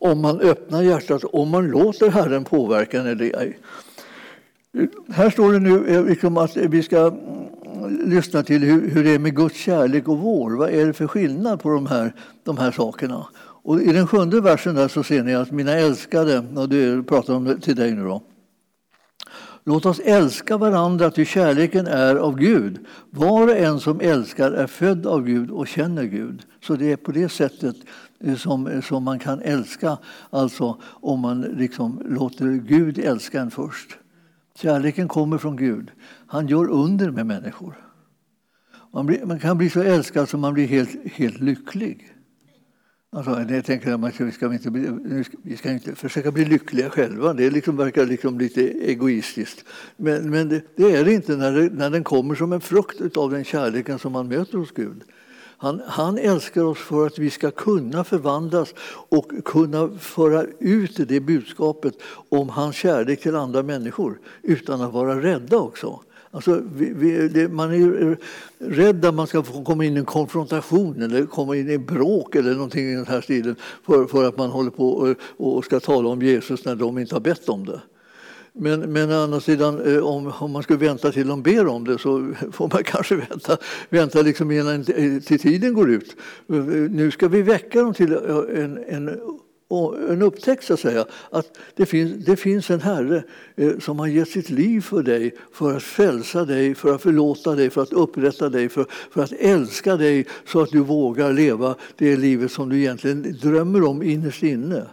[0.00, 3.58] Om man öppnar hjärtat, om man låter Herren påverka eller ej.
[5.08, 9.18] Här står det nu liksom att vi ska mm, lyssna till hur, hur det är
[9.18, 10.50] med Guds kärlek och vår.
[10.50, 13.26] Vad är det för skillnad på de här, de här sakerna?
[13.62, 17.34] Och I den sjunde versen där så ser ni att mina älskade, och det pratar
[17.34, 18.22] om till dig nu då.
[19.64, 22.86] Låt oss älska varandra, ty kärleken är av Gud.
[23.10, 26.42] Var och en som älskar är född av Gud och känner Gud.
[26.64, 27.76] Så det är på det sättet
[28.24, 29.98] eh, som, eh, som man kan älska,
[30.30, 33.98] alltså om man liksom låter Gud älska en först.
[34.62, 35.90] Kärleken kommer från Gud.
[36.26, 37.74] Han gör under med människor.
[38.92, 42.14] Man, blir, man kan bli så älskad som man blir helt, helt lycklig.
[43.12, 44.90] Alltså, jag tänker att vi ska, inte bli,
[45.42, 47.32] vi ska inte försöka bli lyckliga själva.
[47.32, 49.64] Det liksom verkar liksom lite egoistiskt.
[49.96, 53.16] Men, men det, det, är det inte när, det, när den kommer som en frukt
[53.16, 55.02] av den kärleken som man möter hos Gud.
[55.60, 58.74] Han, han, älskar oss för att vi ska kunna förvandlas
[59.08, 61.94] och kunna föra ut det budskapet
[62.28, 66.00] om hans kärlek till andra människor utan att vara rädda också.
[66.30, 68.18] Alltså, vi, vi, det, man är
[68.58, 72.54] rädd att man ska komma in i en konfrontation eller komma in i bråk eller
[72.54, 76.08] någonting i den här stilen för, för att man håller på och, och ska tala
[76.08, 77.80] om Jesus när de inte har bett om det.
[78.60, 81.84] Men, men å andra sidan, eh, om, om man skulle vänta till de ber om
[81.84, 83.56] det så får man kanske vänta,
[83.88, 86.16] vänta liksom innan eh, till tiden går ut.
[86.48, 86.56] Eh,
[86.90, 89.20] nu ska vi väcka dem till en, en
[90.10, 93.22] en upptäckt så att säga, att det finns, det finns en Herre
[93.80, 97.70] som har gett sitt liv för dig, för att frälsa dig, för att förlåta dig,
[97.70, 102.16] för att upprätta dig, för, för att älska dig så att du vågar leva det
[102.16, 104.86] livet som du egentligen drömmer om innerst inne.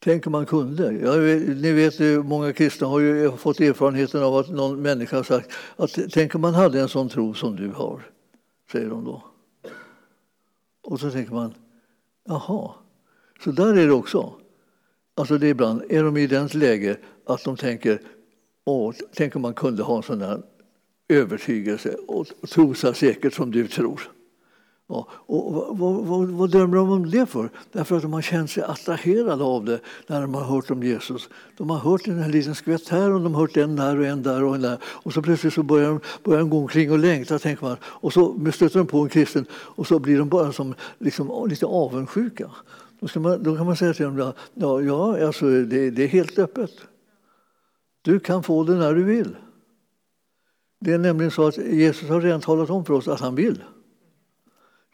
[0.00, 0.92] Tänk om man kunde.
[0.92, 1.16] Ja,
[1.54, 5.98] ni vet, många kristna har ju fått erfarenheten av att någon människa har sagt att
[6.12, 8.02] tänk om man hade en sån tro som du har,
[8.72, 9.24] säger de då.
[10.82, 11.54] Och så tänker man,
[12.24, 12.74] jaha,
[13.44, 14.34] så där är det också.
[15.14, 18.00] Alltså det är ibland är de i den läge att de tänker,
[18.64, 20.42] åh, tänk om man kunde ha en sån där
[21.08, 24.00] övertygelse och tro så säkert som du tror.
[24.90, 27.50] Ja, och vad, vad, vad, drömmer de om det för?
[27.72, 31.28] Därför att de har känt sig attraherade av det när de har hört om Jesus.
[31.56, 34.22] De har hört en liten skvätt här och de har hört en där och en
[34.22, 34.78] där och en där.
[34.84, 37.76] Och så plötsligt så börjar de, börjar de gå omkring och längta, tänker man.
[37.82, 41.66] Och så stöter de på en kristen och så blir de bara som, liksom, lite
[41.66, 42.50] avundsjuka.
[43.00, 46.38] Då, man, då kan man säga till dem, ja, ja alltså, det, det är helt
[46.38, 46.72] öppet.
[48.02, 49.36] Du kan få det när du vill.
[50.80, 53.62] Det är nämligen så att Jesus har redan talat om för oss att han vill.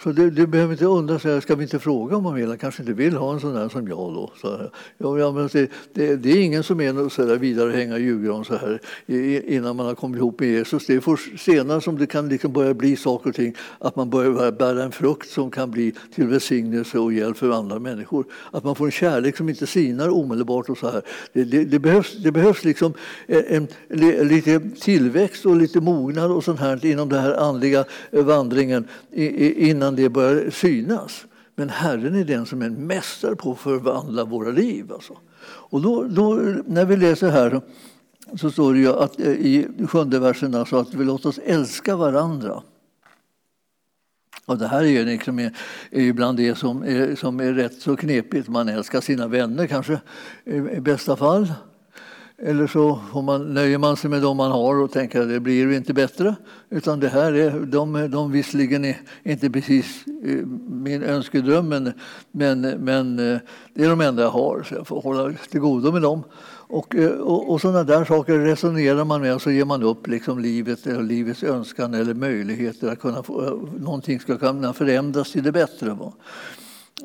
[0.04, 2.48] Så du, du, behöver inte undra, så här, ska vi inte fråga om han vill?
[2.48, 4.14] Han kanske inte vill ha en sån där som jag.
[4.14, 4.70] Då, så här.
[4.98, 8.44] Ja, ja, men det, det, det, är ingen som är så där vidare hänga julgran
[8.44, 10.86] så här i, innan man har kommit ihop med Jesus.
[10.86, 14.10] Det är först senare som det kan liksom börja bli saker och ting, att man
[14.10, 18.24] börjar bära en frukt som kan bli till välsignelse och hjälp för andra människor.
[18.50, 20.68] Att man får en kärlek som inte sinar omedelbart.
[20.68, 21.02] och så här.
[21.32, 22.94] Det, det, det behövs, det behövs liksom
[23.26, 28.24] en, en, lite tillväxt och lite mognad och sånt här inom den här andliga eh,
[28.24, 31.26] vandringen innan innan det börjar synas.
[31.56, 34.92] Men Herren är den som är mästare på att förvandla våra liv.
[34.92, 35.16] Alltså.
[35.70, 36.34] Och då, då,
[36.66, 37.60] när vi läser här
[38.36, 41.96] så står det ju att, eh, i sjunde versen alltså, att vi låter oss älska
[41.96, 42.62] varandra.
[44.46, 45.50] Och det här är liksom eh,
[45.90, 48.48] är, är bland det som är, som är rätt så knepigt.
[48.48, 50.00] Man älskar sina vänner kanske
[50.44, 51.52] i bästa fall.
[52.38, 55.40] Eller så får man, nöjer man sig med de man har och tänker att det
[55.40, 56.34] blir inte bättre.
[56.70, 61.92] Utan det här är, de, de visserligen är inte precis eh, min önskedröm men,
[62.30, 63.38] men, men eh,
[63.74, 66.24] det är de enda jag har så jag får hålla till godo med dem.
[66.66, 70.06] Och, eh, och, och sådana där saker resonerar man med och så ger man upp
[70.06, 75.42] liksom livet, eller livets önskan eller möjligheter att kunna få, någonting ska kunna förändras till
[75.42, 75.96] det bättre.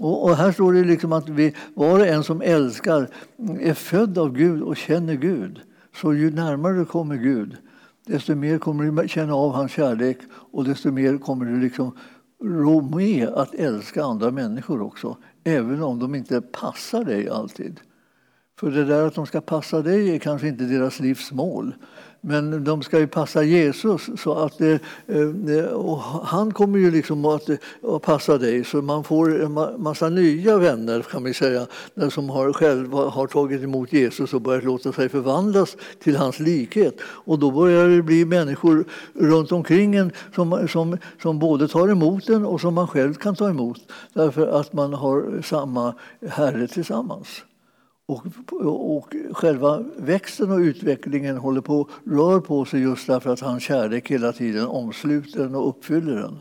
[0.02, 3.08] Och, och, här står det liksom att vi, var och en som älskar
[3.60, 5.60] är född av Gud och känner Gud.
[6.02, 7.58] Så ju närmare du kommer Gud,
[8.06, 10.18] desto mer kommer du känna av hans kärlek
[10.52, 11.98] och desto mer kommer du liksom
[12.44, 17.80] rå med att älska andra människor också, även om de inte passar dig alltid.
[18.60, 21.74] För det där att de ska passa dig är kanske inte deras livs mål.
[22.22, 24.10] Men de ska ju passa Jesus.
[24.18, 24.78] Så att, eh,
[25.08, 28.64] eh, och han kommer ju liksom att, eh, att passa dig.
[28.64, 31.68] Så man får en massa nya vänner kan vi säga,
[32.10, 36.98] som har, själva har tagit emot Jesus och börjat låta sig förvandlas till hans likhet.
[37.02, 42.30] Och då börjar det bli människor runt omkring en som, som, som både tar emot
[42.30, 43.80] en och som man själv kan ta emot.
[44.14, 45.94] Därför att man har samma
[46.30, 47.28] Herre tillsammans.
[48.10, 48.26] Och,
[48.98, 54.12] och själva växten och utvecklingen håller på, rör på sig just därför att hans kärlek
[54.12, 56.40] hela tiden omsluter den och uppfyller den.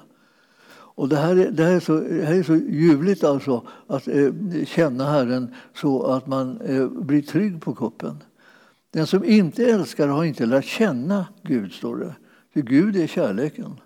[0.70, 4.08] Och det, här, är, det, här är så, det här är så ljuvligt alltså, att
[4.08, 4.32] eh,
[4.66, 8.22] känna Herren så att man eh, blir trygg på kuppen.
[8.90, 12.14] Den som inte älskar har inte lärt känna Gud, står det.
[12.54, 13.80] För Gud är kärleken.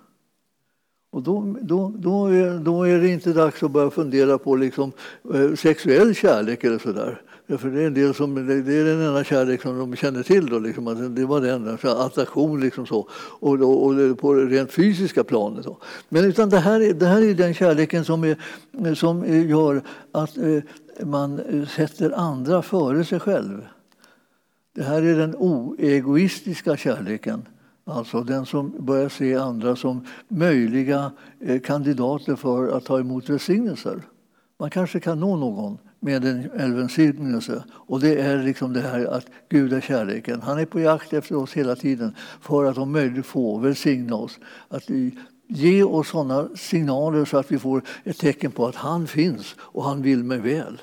[1.11, 4.93] Och då, då, då, är, då är det inte dags att börja fundera på liksom,
[5.35, 7.23] eh, sexuell kärlek eller sådär.
[7.49, 10.47] För det är, en del som, det är den enda kärlek som de känner till.
[10.47, 13.09] Då, liksom, att det var den enda attraktion liksom så,
[13.41, 15.65] och, och, och på det rent fysiska planet.
[15.65, 15.79] Då.
[16.09, 20.63] Men utan det, här, det här är den kärleken som, är, som gör att eh,
[21.05, 23.67] man eh, sätter andra före sig själv.
[24.75, 27.49] Det här är den oegoistiska kärleken.
[27.85, 34.03] Alltså den som börjar se andra som möjliga eh, kandidater för att ta emot välsignelser.
[34.59, 37.65] Man kanske kan nå någon med en, en välsignelse.
[37.71, 40.41] Och det är liksom det här att Gud är kärleken.
[40.43, 44.39] Han är på jakt efter oss hela tiden för att om möjligt få välsigna oss.
[44.69, 44.91] Att
[45.49, 49.85] ge oss sådana signaler så att vi får ett tecken på att han finns och
[49.85, 50.83] han vill mig väl.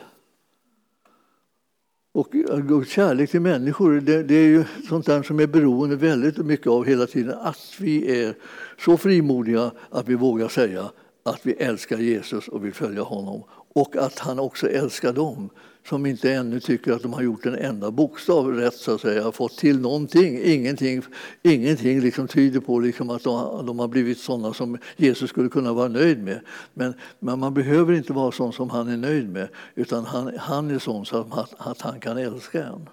[2.12, 2.32] Och
[2.68, 6.68] Guds kärlek till människor det, det, är ju sånt där som är beroende väldigt mycket
[6.68, 8.36] av hela tiden att vi är
[8.80, 10.92] så frimodiga att vi vågar säga
[11.26, 15.50] att vi älskar Jesus och vill följa honom och att han också älskar dem
[15.90, 19.32] som inte ännu tycker att de har gjort en enda bokstav rätt, så att säga,
[19.32, 20.40] fått till någonting.
[20.44, 21.02] Ingenting,
[21.44, 25.74] ingenting liksom tyder på liksom att de, de har blivit sådana som Jesus skulle kunna
[25.74, 26.40] vara nöjd med.
[26.74, 30.72] Men, men man behöver inte vara sån som han är nöjd med, utan han, han
[30.72, 32.90] är sån så att, att han kan älska en.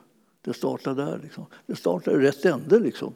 [0.47, 1.21] Det startar där.
[1.23, 1.47] Liksom.
[1.67, 2.79] Det startar i rätt ände.
[2.79, 3.13] Liksom.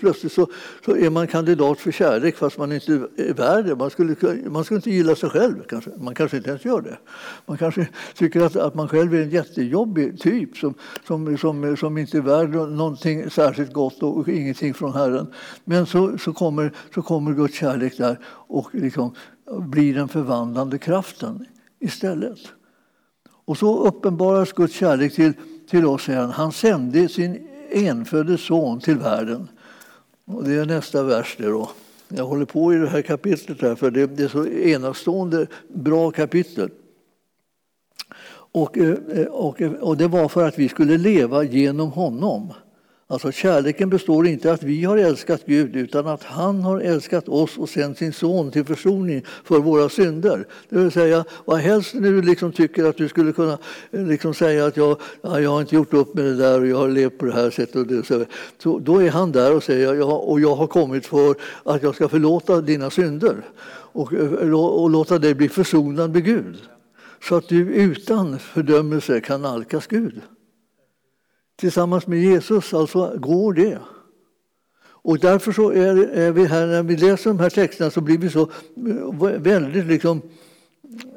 [0.00, 0.46] Plötsligt så,
[0.84, 3.76] så, är man kandidat för kärlek fast man inte är värd det.
[3.76, 4.16] Man skulle,
[4.50, 5.62] man skulle inte gilla sig själv.
[5.68, 5.90] Kanske.
[5.96, 6.98] Man kanske inte ens gör det.
[7.46, 10.74] Man kanske tycker att, att man själv är en jättejobbig typ som,
[11.06, 15.26] som, som, som inte är värd någonting särskilt gott och ingenting från Herren.
[15.64, 19.14] Men så, så, kommer, så kommer Guds kärlek där och liksom
[19.60, 21.46] blir den förvandlande kraften
[21.80, 22.38] istället.
[23.44, 25.32] Och så uppenbaras Guds kärlek till
[25.70, 26.30] till oss, säger han.
[26.30, 29.48] Han sände sin enfödde son till världen.
[30.24, 31.36] Och det är nästa vers.
[31.38, 31.70] Det då.
[32.08, 36.70] Jag håller på i det här kapitlet, här, för det, är så enastående bra kapitel.
[38.52, 42.52] Och, eh, eh, och, och det var för att vi skulle leva genom honom.
[43.10, 47.28] Alltså kärleken består inte i att vi har älskat Gud utan att han har älskat
[47.28, 50.46] oss och sänt sin son till försoning för våra synder.
[50.68, 53.58] Det vill säga, vad helst du liksom tycker att du skulle kunna
[53.90, 56.76] eh, liksom säga att jag, jag har inte gjort upp med det där och jag
[56.76, 57.76] har levt på det här sättet.
[57.76, 58.26] Och det,
[58.58, 61.94] så, då är han där och säger ja, och jag har kommit för att jag
[61.94, 63.36] ska förlåta dina synder
[63.70, 66.56] och, eh, och låta dig bli försonad med Gud.
[67.28, 70.20] Så att du utan fördömelse kan nalkas Gud
[71.60, 73.78] tillsammans med Jesus, alltså går det.
[75.08, 78.30] Och därför så är, vi här, när vi läser de här texterna så blir vi
[78.30, 80.22] så eh, väldigt liksom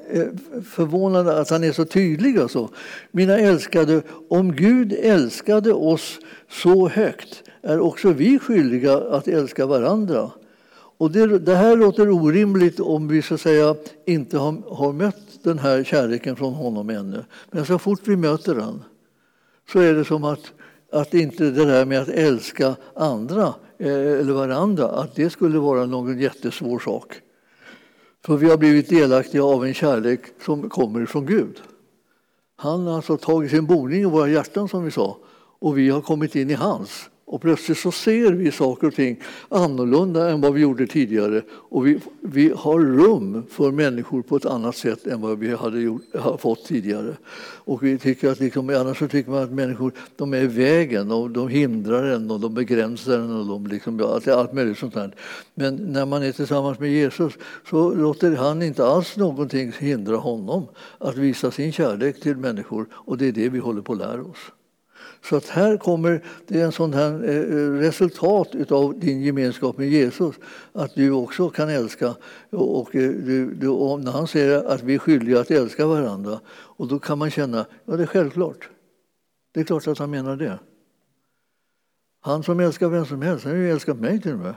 [0.09, 0.27] eh,
[0.63, 2.39] förvånade att han är så tydlig.
[2.39, 2.69] Alltså.
[3.11, 10.31] Mina älskade, om Gud älskade oss så högt är också vi skyldiga att älska varandra.
[10.97, 13.75] Och det, det här låter orimligt om vi så att säga,
[14.05, 17.23] inte har, har mött den här kärleken från honom ännu.
[17.51, 18.83] Men så fort vi möter den
[19.71, 20.51] så är det som att,
[20.91, 25.85] att inte det där med att älska andra eh, eller varandra, att det skulle vara
[25.85, 27.13] någon jättesvår sak.
[28.25, 31.61] För vi har blivit delaktiga av en kärlek som kommer från Gud.
[32.55, 35.17] Han har alltså tagit sin boning i våra hjärtan som vi sa
[35.59, 37.09] och vi har kommit in i hans.
[37.31, 39.19] Och plötsligt så ser vi saker och ting
[39.49, 41.41] annorlunda än vad vi gjorde tidigare.
[41.49, 45.79] Och vi, vi har rum för människor på ett annat sätt än vad vi hade
[45.79, 46.01] gjort,
[46.39, 47.15] fått tidigare.
[47.41, 51.11] Och vi tycker att liksom, annars så tycker man att människor de är i vägen
[51.11, 54.93] och de hindrar en och de begränsar en och de liksom, allt, allt möjligt sånt
[54.93, 55.15] där.
[55.53, 57.33] Men när man är tillsammans med Jesus
[57.69, 60.65] så låter han inte alls någonting hindra honom
[60.97, 64.21] att visa sin kärlek till människor och det är det vi håller på att lära
[64.21, 64.51] oss.
[65.23, 69.89] Så att här kommer det en sån här eh, eh, resultat av din gemenskap med
[69.89, 70.35] Jesus,
[70.73, 72.15] att du också kan älska.
[72.49, 76.39] Och eh, du, du, och när han säger att vi är skyldiga att älska varandra,
[76.49, 78.69] och då kan man känna, ja det är självklart.
[79.53, 80.59] Det är klart att han menar det.
[82.21, 84.53] Han som älskar vem som helst, han har ju älskat mig till och med.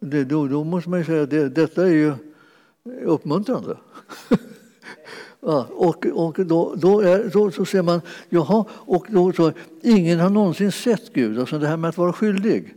[0.00, 2.14] Det, då, då måste man ju säga att det, detta är ju
[3.04, 3.76] uppmuntrande.
[5.42, 10.20] Ja, och och då, då, är, då så ser man, jaha, och då så, ingen
[10.20, 11.38] har någonsin sett Gud.
[11.38, 12.74] Alltså det här med att vara skyldig.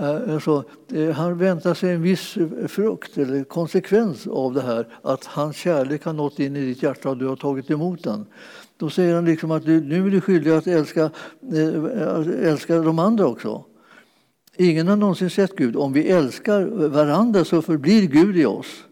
[0.00, 5.24] Eh, alltså, eh, han väntar sig en viss frukt eller konsekvens av det här, att
[5.24, 8.26] hans kärlek har nått in i ditt hjärta och du har tagit emot den.
[8.76, 11.10] Då säger han liksom att du, nu är du skyldig att älska,
[11.52, 13.64] eh, älska de andra också.
[14.56, 15.76] Ingen har någonsin sett Gud.
[15.76, 18.84] Om vi älskar varandra så förblir Gud i oss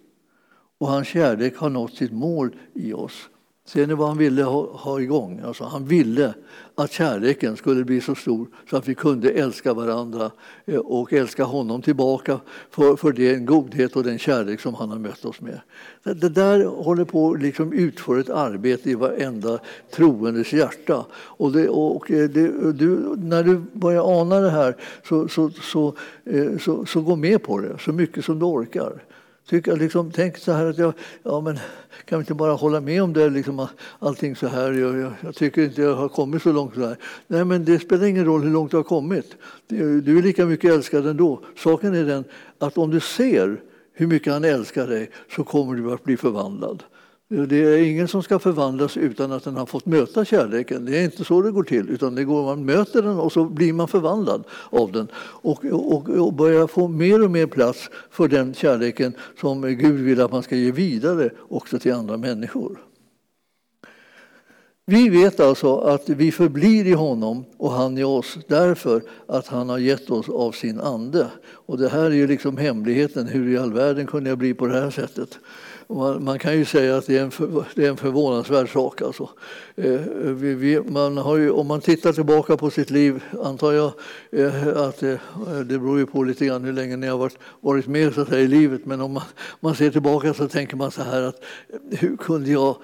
[0.84, 3.28] och hans kärlek har nått sitt mål i oss.
[3.66, 5.40] Ser ni vad han ville ha, ha igång?
[5.44, 6.34] Alltså, han ville
[6.74, 10.30] att kärleken skulle bli så stor så att vi kunde älska varandra
[10.64, 14.98] eh, och älska honom tillbaka för, för den godhet och den kärlek som han har
[14.98, 15.60] mött oss med.
[16.02, 19.58] Det, det där håller på att liksom utföra ett arbete i varenda
[19.90, 21.06] troendes hjärta.
[21.14, 24.76] Och, det, och eh, det, du, när du börjar ana det här
[25.08, 29.02] så, så, så, eh, så, så gå med på det så mycket som du orkar.
[29.48, 31.58] Tycker, liksom, tänk så här att jag, ja men
[32.04, 33.66] kan vi inte bara hålla med om det, liksom,
[33.98, 36.74] allting så här, jag, jag, jag, tycker inte jag har kommit så långt.
[36.74, 36.96] Så här.
[37.26, 39.36] Nej men det spelar ingen roll hur långt du har kommit.
[39.66, 41.40] Du är lika mycket älskad ändå.
[41.56, 42.24] Saken är den
[42.58, 43.60] att om du ser
[43.92, 46.82] hur mycket han älskar dig så kommer du att bli förvandlad.
[47.34, 50.84] Det är ingen som ska förvandlas utan att den har fått möta kärleken.
[50.84, 51.90] Det är inte så det går till.
[51.90, 55.08] Utan det går, man möter den och så blir man förvandlad av den.
[55.16, 60.20] Och, och, och börjar få mer och mer plats för den kärleken som Gud vill
[60.20, 62.78] att man ska ge vidare också till andra människor.
[64.86, 69.68] Vi vet alltså att vi förblir i honom och han i oss därför att han
[69.68, 71.26] har gett oss av sin ande.
[71.46, 73.26] Och det här är ju liksom hemligheten.
[73.26, 75.38] Hur i all världen kunde jag bli på det här sättet?
[75.88, 79.02] Man, man, kan ju säga att det är en, för, det är en förvånansvärd sak.
[79.02, 79.28] Alltså.
[79.76, 83.92] Eh, vi, vi, man har ju, om man tittar tillbaka på sitt liv, antar jag
[84.30, 85.18] eh, att eh,
[85.58, 88.28] det beror ju på lite grann hur länge ni har varit, varit med så att
[88.28, 89.22] säga, i livet, men om man,
[89.60, 91.44] man ser tillbaka så tänker man så här att
[91.90, 92.76] hur kunde jag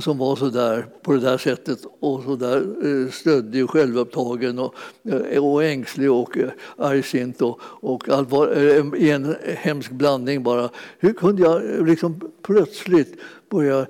[0.00, 4.58] som var så där på det där sättet och så där eh, stöddig och självupptagen
[4.58, 4.74] och,
[5.08, 8.58] eh, och ängslig och eh, argsint och, och allvar,
[8.96, 10.70] i en hemsk blandning bara.
[10.98, 13.20] Hur kunde jag liksom plötsligt
[13.50, 13.86] börja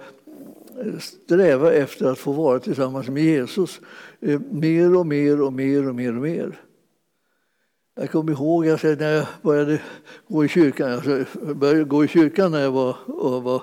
[1.01, 3.81] sträva efter att få vara tillsammans med Jesus
[4.51, 6.61] mer och mer och mer och mer och mer.
[7.97, 9.81] Jag kommer ihåg alltså, när jag började
[10.29, 10.93] gå i kyrkan.
[10.93, 12.97] Alltså, jag började gå i kyrkan när jag var,
[13.41, 13.63] var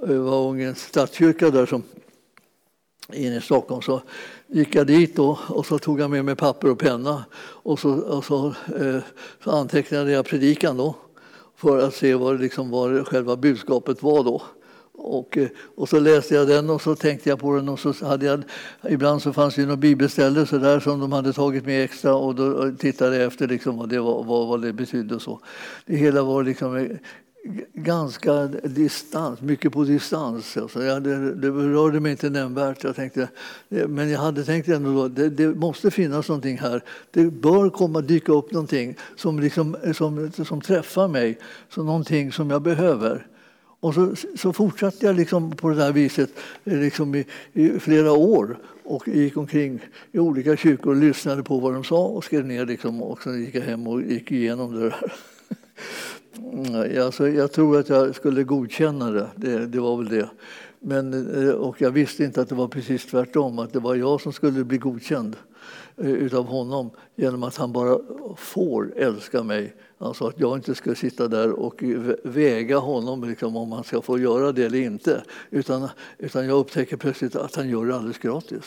[0.00, 1.82] var ung, en stadskyrka där som
[3.12, 3.82] inne i Stockholm.
[3.82, 4.02] Så
[4.46, 7.90] gick jag dit då, och så tog jag med mig papper och penna och så,
[7.90, 8.46] och så,
[8.80, 9.02] eh,
[9.44, 10.96] så antecknade jag predikan då
[11.56, 14.42] för att se vad, liksom, vad själva budskapet var då.
[14.92, 18.06] Och, eh, och så läste jag den och så tänkte jag på den och så
[18.06, 18.42] hade jag,
[18.88, 22.34] ibland så fanns det något bibelställe så där som de hade tagit med extra och
[22.34, 25.14] då tittade jag efter liksom vad, det var, vad, vad det betydde.
[25.14, 25.40] och Så.
[25.86, 26.96] Det hela var liksom eh,
[27.74, 30.56] ganska distans, mycket på distans.
[30.56, 32.84] Alltså, jag, det, det berörde mig inte nämnvärt.
[32.84, 33.28] Jag tänkte,
[33.68, 36.82] eh, men jag hade tänkt ändå att det, det måste finnas någonting här.
[37.10, 42.32] Det bör komma dyka upp någonting som, liksom, eh, som, som träffar mig, som någonting
[42.32, 43.26] som jag behöver.
[43.80, 46.30] Och så, så fortsatte jag liksom på det där viset
[46.64, 49.80] eh, liksom i, i, flera år och gick omkring
[50.12, 52.66] i olika kyrkor och lyssnade på vad de sa och skrev ner.
[52.66, 55.12] Liksom, och sen gick jag hem och gick igenom det där.
[57.04, 59.28] Alltså, jag tror att jag skulle godkänna det.
[59.36, 60.28] det, det var väl det.
[60.80, 64.20] Men, eh, och jag visste inte att det var precis tvärtom, att det var jag
[64.20, 65.36] som skulle bli godkänd
[65.96, 67.98] eh, utav honom genom att han bara
[68.36, 69.74] får älska mig.
[69.98, 71.82] Alltså att jag inte ska sitta där och
[72.22, 75.22] väga honom liksom, om han ska få göra det eller inte.
[75.50, 78.64] Utan, utan jag upptäcker plötsligt att han gör det alldeles gratis.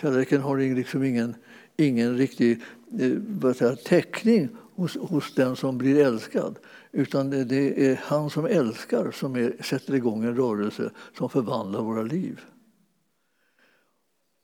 [0.00, 1.34] Kärleken har liksom ingen,
[1.76, 2.60] ingen riktig
[3.00, 6.58] eh, säga, täckning hos, hos den som blir älskad.
[6.92, 12.02] Utan det, är han som älskar som är, sätter igång en rörelse som förvandlar våra
[12.02, 12.40] liv.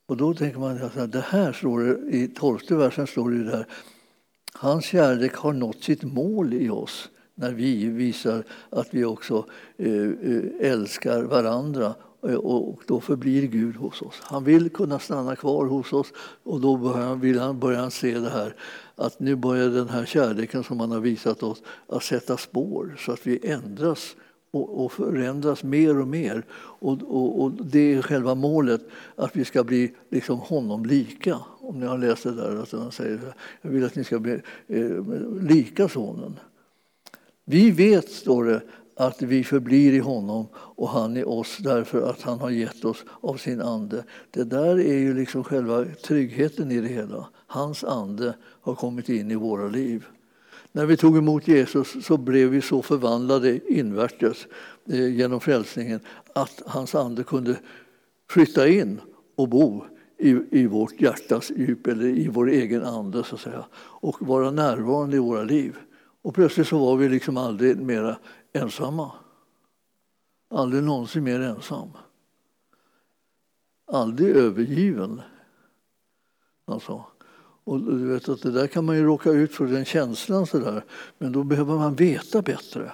[0.06, 3.66] Och då tänker man att det här står det, i tolfte versen står det där.
[4.52, 9.92] Hans kärlek har nått sitt mål i oss när vi visar att vi också eh,
[9.92, 14.20] eh, älskar varandra och då förblir Gud hos oss.
[14.22, 16.12] Han vill kunna stanna kvar hos oss
[16.42, 18.54] och då börjar, vill han, börjar han se det här
[18.96, 23.12] att nu börjar den här kärleken som han har visat oss att sätta spår så
[23.12, 24.16] att vi ändras
[24.50, 26.44] och, och förändras mer och mer.
[26.52, 28.80] Och, och, och, det är själva målet,
[29.16, 31.38] att vi ska bli liksom honom lika.
[31.60, 34.40] Om ni har läst det där, att han säger jag vill att ni ska bli
[34.66, 35.02] eh,
[35.40, 36.38] lika sonen.
[37.44, 38.62] Vi vet, står det,
[38.98, 43.04] att vi förblir i honom och han i oss därför att han har gett oss
[43.20, 44.04] av sin ande.
[44.30, 47.28] Det där är ju liksom själva tryggheten i det hela.
[47.46, 50.06] Hans ande har kommit in i våra liv.
[50.72, 54.46] När vi tog emot Jesus så blev vi så förvandlade invärtes
[54.88, 56.00] eh, genom frälsningen
[56.32, 57.56] att hans ande kunde
[58.30, 59.00] flytta in
[59.36, 59.84] och bo
[60.18, 64.50] i, i vårt hjärtas djup eller i vår egen ande så att säga, och vara
[64.50, 65.76] närvarande i våra liv.
[66.22, 68.16] Och plötsligt så var vi liksom aldrig mera
[68.52, 69.12] ensamma.
[70.50, 71.88] Aldrig någonsin mer ensam.
[73.92, 75.22] Aldrig övergiven.
[76.64, 77.04] Alltså.
[77.64, 80.84] Och du vet att det där kan man ju råka ut för, den känslan sådär.
[81.18, 82.92] Men då behöver man veta bättre.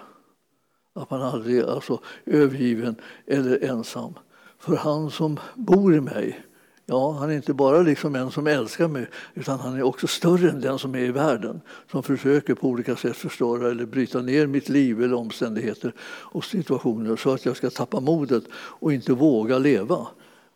[0.93, 2.97] Att man aldrig är alltså, övergiven
[3.27, 4.15] eller ensam.
[4.59, 6.45] För han som bor i mig,
[6.87, 10.51] ja, han är inte bara liksom en som älskar mig utan han är också större
[10.51, 11.61] än den som är i världen.
[11.91, 17.17] Som försöker på olika sätt förstöra eller bryta ner mitt liv eller omständigheter och situationer
[17.17, 20.07] så att jag ska tappa modet och inte våga leva.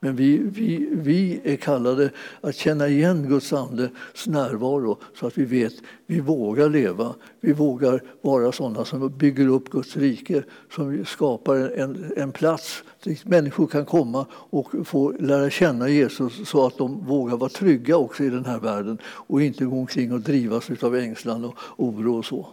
[0.01, 3.91] Men vi, vi, vi är kallade att känna igen Guds andes
[4.27, 5.75] närvaro så att vi vet
[6.07, 7.15] vi vågar leva.
[7.41, 10.43] Vi vågar vara sådana som bygger upp Guds rike,
[10.75, 16.67] som skapar en, en plats dit människor kan komma och få lära känna Jesus så
[16.67, 20.21] att de vågar vara trygga också i den här världen och inte gå omkring och
[20.21, 22.49] drivas av ängslan och oro och så.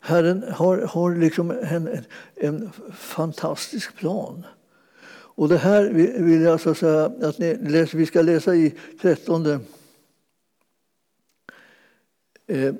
[0.00, 2.04] Herren har, har liksom en, en,
[2.36, 4.44] en fantastisk plan.
[5.40, 5.84] Och det här
[6.22, 9.60] vill jag alltså säga att ni läser, vi ska läsa i trettonde
[12.46, 12.74] eh,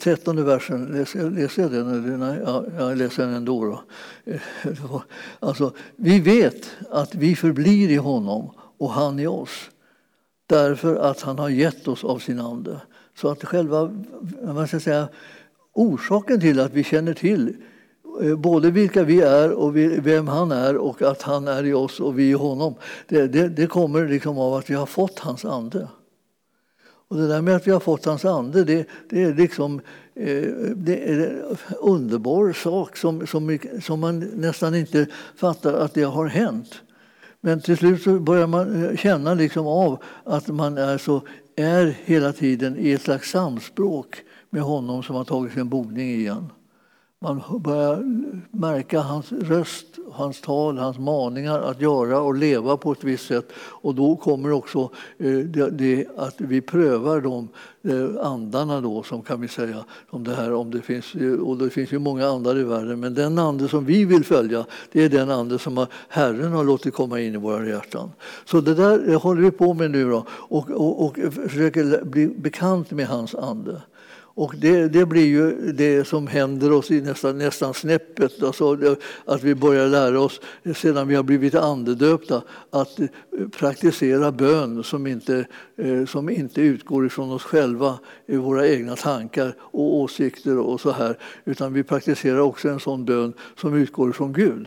[0.00, 1.88] trettonde versen, läser, läser jag den?
[1.88, 2.16] Eller?
[2.16, 3.64] Nej, ja, jag läser den ändå.
[3.64, 3.82] Då.
[4.32, 4.40] Eh,
[5.38, 9.70] alltså, vi vet att vi förblir i honom och han i oss
[10.46, 12.80] därför att han har gett oss av sin ande.
[13.14, 14.04] Så att själva
[14.42, 15.08] man ska säga,
[15.72, 17.56] orsaken till att vi känner till
[18.22, 22.00] Eh, både vilka vi är och vem han är och att han är i oss
[22.00, 22.74] och vi i honom.
[23.08, 25.88] Det, det, det kommer liksom av att vi har fått hans ande.
[27.08, 29.80] Och det där med att vi har fått hans ande, det, det är liksom
[30.14, 30.42] eh,
[30.74, 35.06] det är en underbar sak som, som, som man nästan inte
[35.36, 36.82] fattar att det har hänt.
[37.40, 41.22] Men till slut så börjar man eh, känna liksom av att man är, så,
[41.56, 44.16] är hela tiden i ett slags samspråk
[44.50, 46.50] med honom som har tagit sin boning igen.
[47.22, 48.02] Man börjar
[48.50, 53.52] märka hans röst, hans tal, hans maningar att göra och leva på ett visst sätt.
[53.56, 57.48] Och då kommer också eh, det, det att vi prövar de
[57.82, 59.84] eh, andarna då, som kan vi säga.
[60.10, 63.00] Om det, här, om det, finns, eh, och det finns ju många andar i världen,
[63.00, 66.94] men den ande som vi vill följa, det är den ande som Herren har låtit
[66.94, 68.10] komma in i våra hjärtan.
[68.44, 71.18] Så det där håller vi på med nu då, och, och, och
[71.48, 73.82] försöker bli bekant med hans ande.
[74.40, 78.42] Och det, det, blir ju det som händer oss i nästan, nästan snäppet.
[78.42, 80.40] Alltså att vi börjar lära oss,
[80.76, 83.06] sedan vi har blivit andedöpta, att eh,
[83.58, 89.54] praktisera bön som inte, eh, som inte utgår ifrån oss själva, i våra egna tankar
[89.60, 91.18] och åsikter och så här.
[91.44, 94.66] Utan vi praktiserar också en sån bön som utgår ifrån Gud.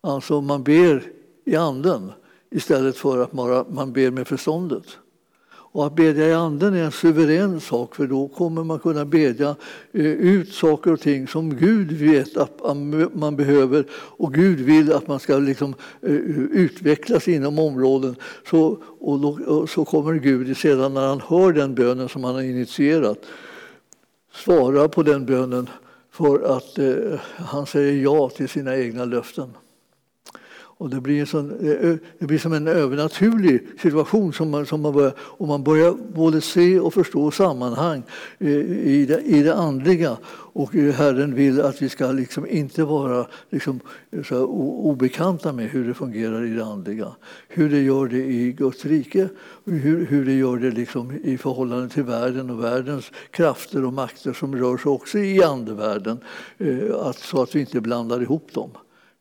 [0.00, 1.02] Alltså man ber
[1.44, 2.12] i anden
[2.50, 3.32] istället för att
[3.72, 4.98] man ber med förståndet.
[5.74, 9.56] Och att bedja i anden är en suverän sak för då kommer man kunna bedja
[9.92, 12.60] eh, ut saker och ting som Gud vet att
[13.14, 16.12] man behöver och Gud vill att man ska liksom eh,
[16.50, 18.16] utvecklas inom områden.
[18.50, 22.42] Så, och då, så kommer Gud sedan när han hör den bönen som han har
[22.42, 23.18] initierat
[24.32, 25.70] svara på den bönen
[26.10, 29.50] för att eh, han säger ja till sina egna löften.
[30.84, 34.92] Och det, blir sån, eh, det blir som en övernaturlig situation som man, som man
[34.92, 38.02] börjar, och man börjar både se och förstå sammanhang
[38.38, 40.16] eh, i det, i det andliga.
[40.30, 43.80] Och eh, Herren vill att vi ska liksom inte vara liksom
[44.24, 47.08] så obekanta med hur det fungerar i det andliga.
[47.48, 49.28] Hur det gör det i Guds rike,
[49.64, 54.32] hur, hur det gör det liksom i förhållande till världen och världens krafter och makter
[54.32, 56.18] som rör sig också i andevärlden.
[57.00, 58.70] Att, så att vi inte blandar ihop dem.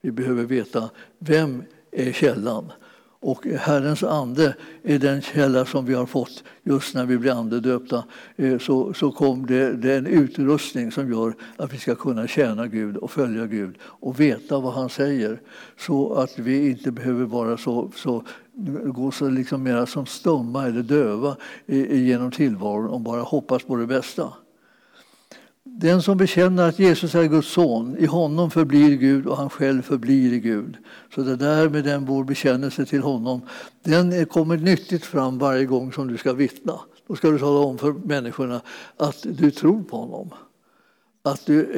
[0.06, 0.90] Vi behöver veta
[1.20, 2.72] vem är källan
[3.20, 8.04] Och Herrens ande är den källa som vi har fått just när vi blir andedöpta.
[8.36, 12.28] Eh, så, så kom det, det är en utrustning som gör att vi ska kunna
[12.28, 15.42] tjäna Gud och följa Gud och veta vad han säger.
[15.78, 18.24] Så att vi inte behöver vara så, så
[18.86, 23.88] gå så liksom mera som stumma eller döva genom tillvaron och bara hoppas på det
[23.88, 24.34] bästa.
[25.76, 29.82] Den som bekänner att Jesus är Guds son, i honom förblir Gud och han själv
[29.82, 30.78] förblir Gud.
[31.16, 33.42] Så det där med den vår bekännelse till honom,
[33.84, 36.80] den kommer nyttigt fram varje gång som du ska vittna.
[37.08, 38.62] Då ska du tala om för människorna
[38.98, 40.30] att du tror på honom.
[41.24, 41.72] Att du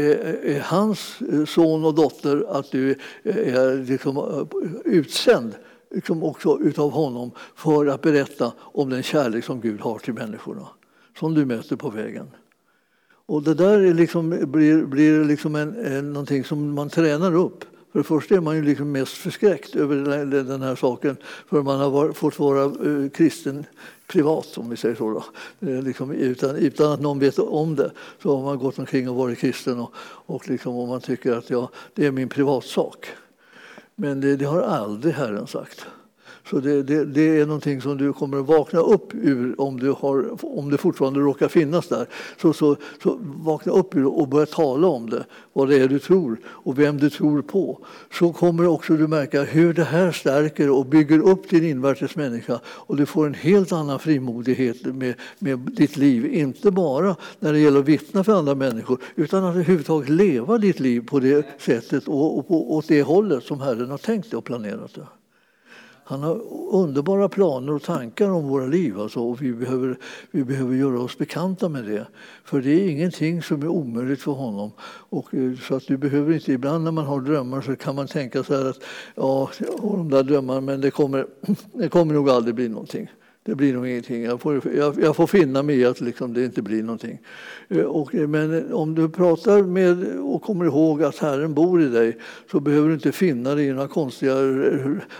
[0.43, 5.55] är, hans eh, son och dotter, att du är liksom eh, utsänd
[5.91, 10.67] liksom också utav honom för att berätta om den kärlek som Gud har till människorna,
[11.19, 12.27] som du möter på vägen.
[13.25, 17.65] Och det där är liksom, blir, blir liksom en, en, någonting som man tränar upp.
[17.91, 19.95] För det första är man ju liksom mest förskräckt över
[20.43, 21.17] den här saken
[21.49, 23.65] för man har var, fått vara eh, kristen
[24.07, 25.09] privat, om vi säger så.
[25.09, 25.23] Då.
[25.69, 29.15] Eh, liksom, utan, utan att någon vet om det så har man gått omkring och
[29.15, 29.93] varit kristen och,
[30.25, 33.07] och, liksom, och man tycker att ja, det är min privatsak.
[33.95, 35.85] Men det, det har aldrig Herren sagt.
[36.49, 39.91] Så det, det, det, är någonting som du kommer att vakna upp ur om du,
[39.91, 42.07] har, om det fortfarande råkar finnas där.
[42.41, 45.99] Så, så, så vakna upp ur och börja tala om det, vad det är du
[45.99, 47.79] tror och vem du tror på.
[48.11, 52.59] Så kommer också du märka hur det här stärker och bygger upp din invärtes människa
[52.65, 56.25] och du får en helt annan frimodighet med, med ditt liv.
[56.25, 60.79] Inte bara när det gäller att vittna för andra människor utan att överhuvudtaget leva ditt
[60.79, 64.37] liv på det sättet och, och på, åt det hållet som Herren har tänkt det
[64.37, 65.07] och planerat det.
[66.07, 66.41] Han har
[66.71, 69.97] underbara planer och tankar om våra liv alltså, och vi behöver,
[70.31, 72.07] vi behöver göra oss bekanta med det.
[72.43, 74.71] För det är ingenting som är omöjligt för honom.
[75.09, 78.07] Och, eh, så att du behöver inte, ibland när man har drömmar så kan man
[78.07, 78.79] tänka så här att
[79.15, 81.27] ja, jag har de där drömmarna, men det kommer,
[81.73, 83.09] det kommer nog aldrig bli någonting.
[83.47, 84.23] Det blir nog ingenting.
[84.23, 87.19] Jag får, jag, jag får finna mig i att liksom det inte blir någonting.
[87.67, 91.81] Eh, och, eh, men eh, om du pratar med och kommer ihåg att Herren bor
[91.81, 92.17] i dig
[92.51, 94.35] så behöver du inte finna dig i några konstiga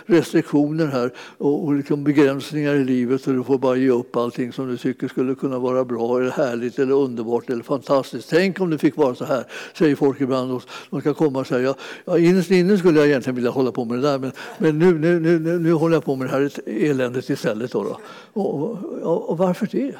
[0.06, 4.52] restriktioner här och, och liksom begränsningar i livet och du får bara ge upp allting
[4.52, 8.30] som du tycker skulle kunna vara bra eller härligt eller underbart eller fantastiskt.
[8.30, 9.44] Tänk om det fick vara så här,
[9.78, 10.52] säger folk ibland.
[10.52, 11.74] Och de ska komma och säga,
[12.04, 14.98] ja, innerst inne skulle jag egentligen vilja hålla på med det där men, men nu,
[14.98, 17.72] nu, nu, nu, nu håller jag på med det här eländet istället.
[17.72, 18.00] Då, då.
[18.32, 18.70] Och,
[19.02, 19.94] och, och varför det?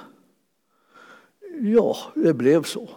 [1.61, 2.89] Ja, det blev så.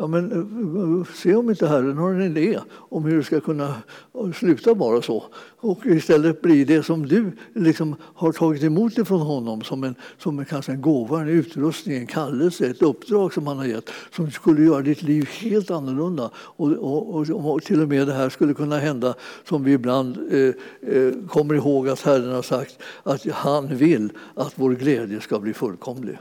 [0.00, 3.40] Ja, men eh, eh, se om inte Herren har en idé om hur det ska
[3.40, 3.74] kunna
[4.14, 5.24] eh, sluta vara så.
[5.60, 10.38] Och istället bli det som du liksom har tagit emot ifrån honom som, en, som
[10.38, 14.30] en, kanske en gåva, en utrustning, en kallelse, ett uppdrag som han har gett som
[14.30, 16.30] skulle göra ditt liv helt annorlunda.
[16.34, 20.18] Och, och, och, och till och med det här skulle kunna hända som vi ibland
[20.30, 20.54] eh,
[20.96, 25.54] eh, kommer ihåg att Herren har sagt att han vill att vår glädje ska bli
[25.54, 26.18] fullkomlig.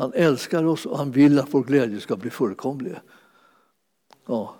[0.00, 2.94] Han älskar oss och han vill att vår glädje ska bli fullkomlig.
[4.26, 4.54] Ja.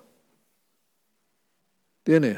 [2.02, 2.36] Det är ni.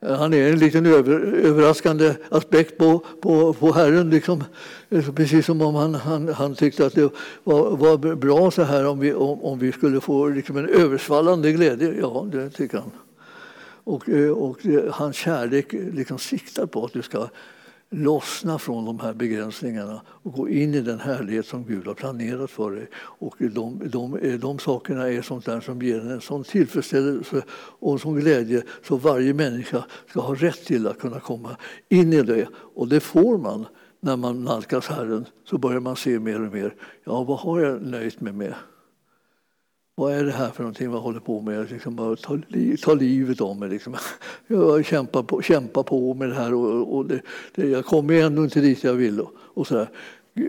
[0.00, 4.10] Han är en liten över, överraskande aspekt på, på, på Herren.
[4.10, 4.44] Liksom.
[4.88, 5.14] liksom.
[5.14, 7.10] Precis som om han, han, han tyckte att det
[7.44, 11.52] var, var bra så här om vi, om, om vi skulle få liksom en översvallande
[11.52, 11.94] glädje.
[12.00, 12.90] Ja, det tycker han.
[13.84, 17.28] Och, eh, och eh, hans kärlek liksom siktar på att du ska
[17.90, 22.50] lossna från de här begränsningarna och gå in i den härlighet som Gud har planerat
[22.50, 22.86] för dig.
[22.96, 28.20] Och de, de, de sakerna är sånt där som ger en sån tillfredsställelse och sån
[28.20, 31.56] glädje så varje människa ska ha rätt till att kunna komma
[31.88, 32.48] in i det.
[32.74, 33.66] Och det får man
[34.00, 35.26] när man nalkas Herren.
[35.44, 36.74] Så börjar man se mer och mer.
[37.04, 38.54] Ja, vad har jag nöjt mig med?
[40.00, 41.58] Vad är det här för någonting jag håller på med?
[41.58, 43.68] Jag Liksom bara ta, li, ta livet av mig.
[43.68, 43.96] Liksom.
[44.46, 47.20] Jag kämpar på, kämpar på med det här och, och det,
[47.54, 49.20] det, jag kommer ändå inte dit jag vill.
[49.20, 49.88] Och, och så där.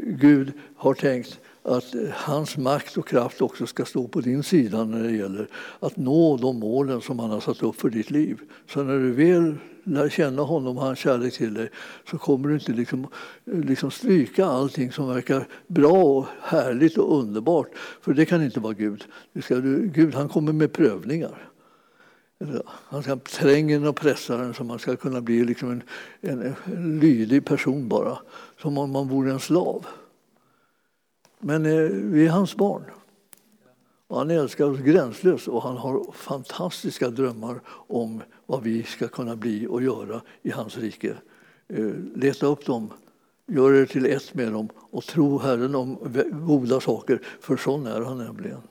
[0.06, 5.04] Gud har tänkt att hans makt och kraft också ska stå på din sida när
[5.04, 5.48] det gäller
[5.80, 8.40] att nå de målen som han har satt upp för ditt liv.
[8.68, 11.70] Så när du väl lär känna honom och hans kärlek till dig
[12.10, 13.08] så kommer du inte liksom,
[13.46, 17.68] liksom stryka allting som verkar bra och härligt och underbart.
[18.02, 19.04] För det kan inte vara Gud.
[19.44, 19.56] Ska,
[19.94, 21.48] Gud han kommer med prövningar.
[22.66, 25.82] Han ska tränga en och pressa den så man ska kunna bli liksom en,
[26.22, 28.18] en, en lydig person bara.
[28.62, 29.86] Som om man vore en slav.
[31.42, 32.84] Men eh, vi är hans barn.
[34.08, 39.36] Och han älskar oss gränslöst och han har fantastiska drömmar om vad vi ska kunna
[39.36, 41.16] bli och göra i hans rike.
[41.68, 42.94] Eh, leta upp dem,
[43.48, 45.98] gör er till ett med dem och tro Herren om
[46.32, 48.62] goda saker, för sån är han nämligen.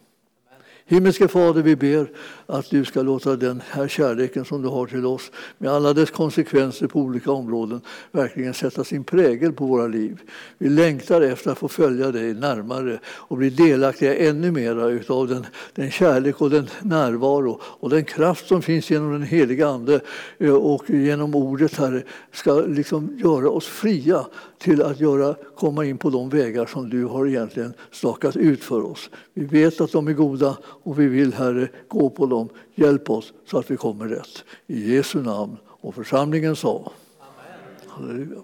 [0.91, 2.11] Himmelske Fader, vi ber
[2.47, 6.11] att du ska låta den här kärleken som du har till oss med alla dess
[6.11, 7.80] konsekvenser på olika områden
[8.12, 10.20] verkligen sätta sin prägel på våra liv.
[10.59, 14.76] Vi längtar efter att få följa dig närmare och bli delaktiga ännu mer
[15.09, 19.68] av den, den kärlek och den närvaro och den kraft som finns genom den heliga
[19.68, 20.01] Ande
[20.38, 24.26] eh, och genom ordet, Herre, ska liksom göra oss fria
[24.59, 28.84] till att göra, komma in på de vägar som du har egentligen stakat ut för
[28.84, 29.11] oss.
[29.34, 32.49] Vi vet att de är goda och vi vill, Herre, gå på dem.
[32.74, 34.45] Hjälp oss så att vi kommer rätt.
[34.66, 35.57] I Jesu namn.
[35.66, 37.89] Och församlingen sa Amen.
[37.89, 38.41] Halleluja.